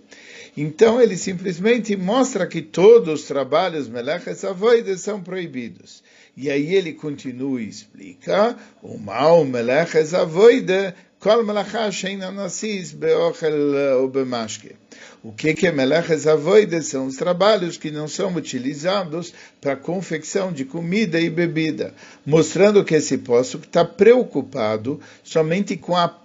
Então 0.56 1.00
ele 1.00 1.18
simplesmente 1.18 1.94
mostra 1.96 2.46
que 2.46 2.62
todos 2.62 3.20
os 3.20 3.26
trabalhos 3.26 3.88
meleches 3.88 4.42
avoides 4.42 5.02
são 5.02 5.20
proibidos. 5.20 6.02
E 6.34 6.50
aí 6.50 6.74
ele 6.74 6.92
continua 6.94 7.60
e 7.60 7.68
explica, 7.68 8.56
o 8.82 8.98
mal 8.98 9.44
meleches 9.44 10.14
avoide, 10.14 10.94
kol 11.20 11.44
melacha 11.44 11.90
sheina 11.90 12.30
nasis 12.30 12.92
beochel 12.92 14.00
ou 14.00 14.08
bemashke. 14.08 14.76
O 15.22 15.32
que 15.32 15.66
é 15.66 15.72
meleches 15.72 16.26
avoides? 16.26 16.86
São 16.86 17.06
os 17.06 17.16
trabalhos 17.16 17.76
que 17.76 17.90
não 17.90 18.06
são 18.06 18.34
utilizados 18.34 19.34
para 19.60 19.76
confecção 19.76 20.52
de 20.52 20.64
comida 20.64 21.20
e 21.20 21.28
bebida, 21.28 21.94
mostrando 22.24 22.84
que 22.84 22.94
esse 22.94 23.18
poço 23.18 23.58
está 23.58 23.84
preocupado 23.84 25.00
somente 25.24 25.76
com 25.76 25.96
a 25.96 26.16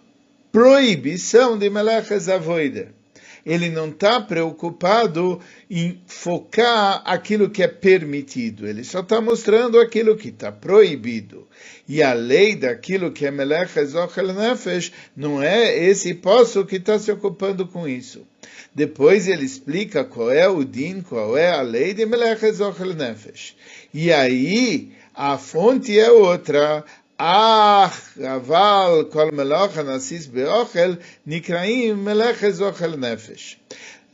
proibição 0.51 1.57
de 1.57 1.69
meleches 1.69 2.29
avoides 2.29 3.00
ele 3.45 3.69
não 3.69 3.89
está 3.89 4.21
preocupado 4.21 5.39
em 5.69 6.01
focar 6.05 7.01
aquilo 7.05 7.49
que 7.49 7.63
é 7.63 7.67
permitido, 7.67 8.67
ele 8.67 8.83
só 8.83 8.99
está 8.99 9.19
mostrando 9.19 9.79
aquilo 9.79 10.15
que 10.15 10.29
está 10.29 10.51
proibido. 10.51 11.47
E 11.87 12.01
a 12.01 12.13
lei 12.13 12.55
daquilo 12.55 13.11
que 13.11 13.25
é 13.25 13.31
Melech 13.31 13.77
Ezochel 13.77 14.33
Nefesh 14.33 14.91
não 15.15 15.41
é 15.41 15.77
esse 15.77 16.13
poço 16.13 16.65
que 16.65 16.77
está 16.77 16.97
se 16.97 17.11
ocupando 17.11 17.67
com 17.67 17.87
isso. 17.87 18.25
Depois 18.73 19.27
ele 19.27 19.43
explica 19.43 20.03
qual 20.03 20.31
é 20.31 20.47
o 20.47 20.63
din, 20.63 21.01
qual 21.01 21.37
é 21.37 21.51
a 21.51 21.61
lei 21.61 21.93
de 21.93 22.05
Melech 22.05 22.45
Ezochel 22.45 22.93
Nefesh. 22.93 23.55
E 23.93 24.11
aí 24.13 24.93
a 25.13 25.37
fonte 25.37 25.99
é 25.99 26.09
outra, 26.09 26.85
אך 27.20 28.18
אבל 28.18 29.04
כל 29.10 29.30
מלאך 29.30 29.78
הנסיס 29.78 30.26
באוכל 30.26 30.94
נקראים 31.26 32.04
מלאכת 32.04 32.60
אוכל 32.60 32.96
נפש. 32.96 33.56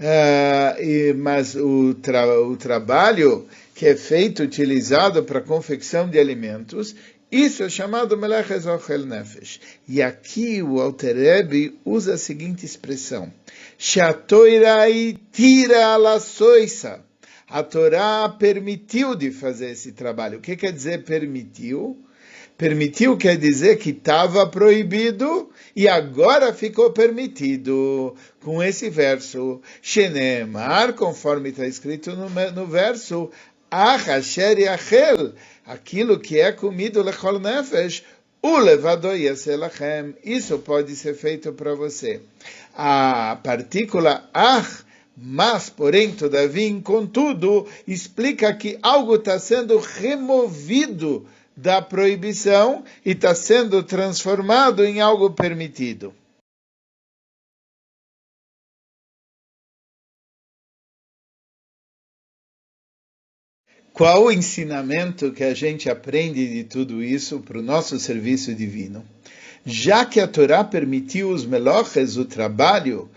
Uh, 0.00 1.14
mas 1.14 1.54
o, 1.54 1.94
tra 1.94 2.26
o 2.40 2.56
trabalho 2.56 3.46
que 3.72 3.86
é 3.86 3.94
feito, 3.94 4.42
utilizado 4.42 5.22
para 5.22 5.40
confecção 5.40 6.08
de 6.08 6.18
alimentos, 6.18 6.96
isso 7.32 7.62
é 7.62 7.68
chamado 7.70 8.14
Melech 8.14 8.52
Ochel 8.68 9.06
Nefesh. 9.06 9.58
E 9.88 10.02
aqui 10.02 10.62
o 10.62 10.80
Altereb 10.80 11.78
usa 11.82 12.14
a 12.14 12.18
seguinte 12.18 12.66
expressão: 12.66 13.32
Shatoirai 13.78 15.16
tira 15.32 15.96
la 15.96 16.20
soisa. 16.20 17.00
A 17.48 17.62
Torá 17.62 18.28
permitiu 18.28 19.14
de 19.14 19.30
fazer 19.30 19.70
esse 19.70 19.92
trabalho. 19.92 20.38
O 20.38 20.40
que 20.42 20.56
quer 20.56 20.72
dizer 20.72 21.04
permitiu? 21.04 21.96
Permitiu 22.57 23.15
quer 23.15 23.37
dizer 23.37 23.77
que 23.77 23.91
estava 23.91 24.47
proibido 24.47 25.51
e 25.75 25.87
agora 25.87 26.51
ficou 26.51 26.91
permitido. 26.91 28.15
Com 28.43 28.63
esse 28.63 28.89
verso, 28.89 29.61
Shenemar, 29.79 30.93
conforme 30.93 31.49
está 31.49 31.67
escrito 31.67 32.15
no, 32.15 32.27
no 32.51 32.65
verso, 32.65 33.29
Achasher 33.69 34.57
Yachel, 34.57 35.33
aquilo 35.67 36.19
que 36.19 36.39
é 36.39 36.51
comido 36.51 37.03
lechol 37.03 37.39
nefesh, 37.39 38.03
o 38.41 38.57
levado 38.57 39.13
yaselachem. 39.13 40.15
Isso 40.23 40.57
pode 40.57 40.95
ser 40.95 41.13
feito 41.13 41.53
para 41.53 41.75
você. 41.75 42.21
A 42.73 43.37
partícula 43.43 44.27
ach, 44.33 44.83
mas, 45.15 45.69
porém, 45.69 46.11
todavia, 46.11 46.81
contudo, 46.81 47.67
explica 47.87 48.51
que 48.53 48.79
algo 48.81 49.15
está 49.15 49.37
sendo 49.37 49.77
removido 49.77 51.27
da 51.57 51.81
proibição 51.81 52.83
e 53.03 53.11
está 53.11 53.33
sendo 53.33 53.81
transformado 53.81 54.85
em 54.85 55.01
algo 55.01 55.31
permitido. 55.31 56.13
Qual 63.91 64.25
o 64.25 64.31
ensinamento 64.31 65.31
que 65.31 65.43
a 65.43 65.55
gente 65.55 65.89
aprende 65.89 66.47
de 66.47 66.63
tudo 66.63 67.03
isso 67.03 67.39
para 67.39 67.57
o 67.57 67.63
nosso 67.63 67.99
serviço 67.99 68.53
divino? 68.53 69.03
Já 69.65 70.05
que 70.05 70.19
a 70.19 70.27
Torá 70.27 70.63
permitiu 70.63 71.31
os 71.31 71.43
meloches, 71.43 72.15
o 72.15 72.23
trabalho, 72.23 73.09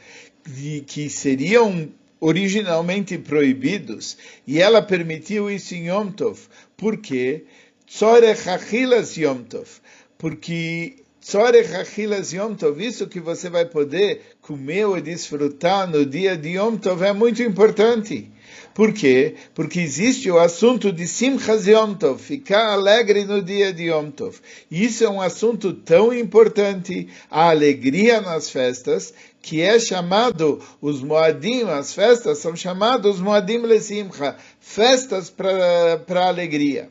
que 0.86 1.10
seriam 1.10 1.92
originalmente 2.18 3.18
proibidos, 3.18 4.16
e 4.46 4.58
ela 4.58 4.80
permitiu 4.80 5.50
isso 5.50 5.74
em 5.74 5.88
Yom 5.88 6.10
Tov, 6.10 6.40
porque 6.78 7.44
Tzorech 7.92 8.48
Achilas 8.48 9.16
Yom 9.16 9.42
Tov, 9.42 9.68
porque 10.16 10.94
Tzorech 11.20 11.74
Achilas 11.74 12.32
Yom 12.32 12.54
Tov, 12.54 12.80
isso 12.80 13.08
que 13.08 13.18
você 13.18 13.50
vai 13.50 13.64
poder 13.64 14.36
comer 14.40 14.86
e 14.96 15.00
desfrutar 15.00 15.90
no 15.90 16.06
dia 16.06 16.36
de 16.36 16.50
Yom 16.50 16.76
Tov 16.76 17.02
é 17.02 17.12
muito 17.12 17.42
importante. 17.42 18.30
Por 18.72 18.92
quê? 18.92 19.34
Porque 19.56 19.80
existe 19.80 20.30
o 20.30 20.38
assunto 20.38 20.92
de 20.92 21.08
Simchas 21.08 21.66
Yom 21.66 21.94
Tov, 21.94 22.22
ficar 22.22 22.72
alegre 22.72 23.24
no 23.24 23.42
dia 23.42 23.72
de 23.72 23.90
Yom 23.90 24.12
Tov. 24.12 24.38
Isso 24.70 25.02
é 25.02 25.10
um 25.10 25.20
assunto 25.20 25.72
tão 25.72 26.14
importante, 26.14 27.08
a 27.28 27.50
alegria 27.50 28.20
nas 28.20 28.48
festas, 28.48 29.12
que 29.42 29.60
é 29.60 29.80
chamado, 29.80 30.62
os 30.80 31.02
Moadim, 31.02 31.64
as 31.64 31.92
festas 31.92 32.38
são 32.38 32.54
chamados 32.54 33.18
Moadim 33.18 33.58
Lesimcha, 33.58 34.36
festas 34.60 35.28
para 35.28 36.28
alegria. 36.28 36.88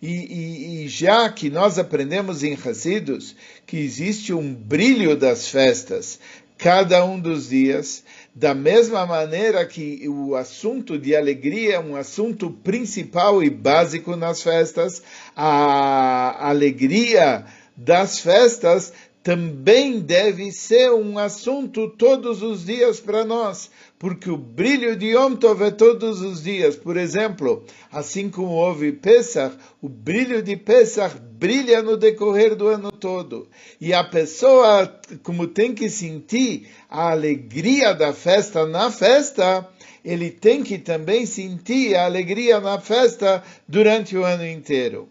E, 0.00 0.06
e, 0.08 0.84
e, 0.84 0.88
já 0.88 1.28
que 1.28 1.50
nós 1.50 1.78
aprendemos 1.78 2.44
em 2.44 2.54
Hasidus 2.54 3.34
que 3.66 3.76
existe 3.78 4.32
um 4.32 4.54
brilho 4.54 5.16
das 5.16 5.48
festas, 5.48 6.20
cada 6.56 7.04
um 7.04 7.18
dos 7.18 7.48
dias, 7.48 8.04
da 8.34 8.54
mesma 8.54 9.04
maneira 9.04 9.66
que 9.66 10.08
o 10.08 10.36
assunto 10.36 10.98
de 10.98 11.16
alegria 11.16 11.74
é 11.74 11.80
um 11.80 11.96
assunto 11.96 12.50
principal 12.50 13.42
e 13.42 13.50
básico 13.50 14.14
nas 14.14 14.42
festas, 14.42 15.02
a 15.34 16.48
alegria 16.48 17.44
das 17.76 18.20
festas 18.20 18.92
também 19.22 20.00
deve 20.00 20.50
ser 20.52 20.90
um 20.90 21.18
assunto 21.18 21.90
todos 21.90 22.42
os 22.42 22.64
dias 22.64 22.98
para 22.98 23.24
nós, 23.24 23.70
porque 23.98 24.30
o 24.30 24.36
brilho 24.36 24.94
de 24.94 25.06
Yom 25.08 25.34
Tov 25.34 25.62
é 25.64 25.70
todos 25.70 26.20
os 26.20 26.42
dias. 26.42 26.76
Por 26.76 26.96
exemplo, 26.96 27.64
assim 27.90 28.30
como 28.30 28.52
houve 28.52 28.92
Pesach, 28.92 29.56
o 29.82 29.88
brilho 29.88 30.42
de 30.42 30.56
Pesach 30.56 31.16
brilha 31.18 31.82
no 31.82 31.96
decorrer 31.96 32.54
do 32.54 32.68
ano 32.68 32.92
todo. 32.92 33.48
E 33.80 33.92
a 33.92 34.04
pessoa, 34.04 35.00
como 35.22 35.48
tem 35.48 35.74
que 35.74 35.90
sentir 35.90 36.68
a 36.88 37.10
alegria 37.10 37.92
da 37.92 38.12
festa 38.12 38.64
na 38.66 38.90
festa, 38.90 39.68
ele 40.04 40.30
tem 40.30 40.62
que 40.62 40.78
também 40.78 41.26
sentir 41.26 41.96
a 41.96 42.04
alegria 42.04 42.60
na 42.60 42.80
festa 42.80 43.42
durante 43.66 44.16
o 44.16 44.24
ano 44.24 44.46
inteiro. 44.46 45.08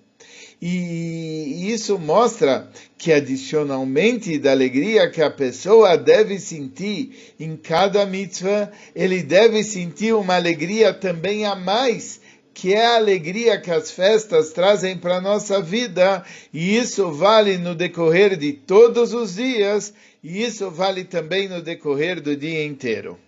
E 0.60 1.72
isso 1.72 2.00
mostra 2.00 2.68
que 2.98 3.14
adicionalmente 3.14 4.40
da 4.40 4.52
alegria 4.52 5.10
que 5.10 5.22
a 5.22 5.30
pessoa 5.30 5.96
deve 5.96 6.40
sentir 6.40 7.36
em 7.40 7.56
cada 7.56 8.06
mitzvah, 8.08 8.72
ele 8.96 9.22
deve 9.22 9.64
sentir 9.64 10.14
uma 10.16 10.36
alegria 10.36 10.94
também 10.94 11.46
a 11.46 11.56
mais, 11.56 12.20
que 12.56 12.74
é 12.74 12.84
a 12.88 12.96
alegria 12.96 13.62
que 13.62 13.70
as 13.70 13.92
festas 13.92 14.52
trazem 14.52 14.98
para 14.98 15.18
a 15.18 15.22
nossa 15.22 15.62
vida, 15.62 16.26
e 16.52 16.76
isso 16.76 17.12
vale 17.12 17.60
no 17.60 17.76
decorrer 17.76 18.36
de 18.36 18.52
todos 18.52 19.14
os 19.14 19.36
dias, 19.36 19.94
e 20.24 20.42
isso 20.42 20.72
vale 20.72 21.04
também 21.04 21.48
no 21.48 21.62
decorrer 21.62 22.20
do 22.20 22.36
dia 22.36 22.66
inteiro. 22.66 23.20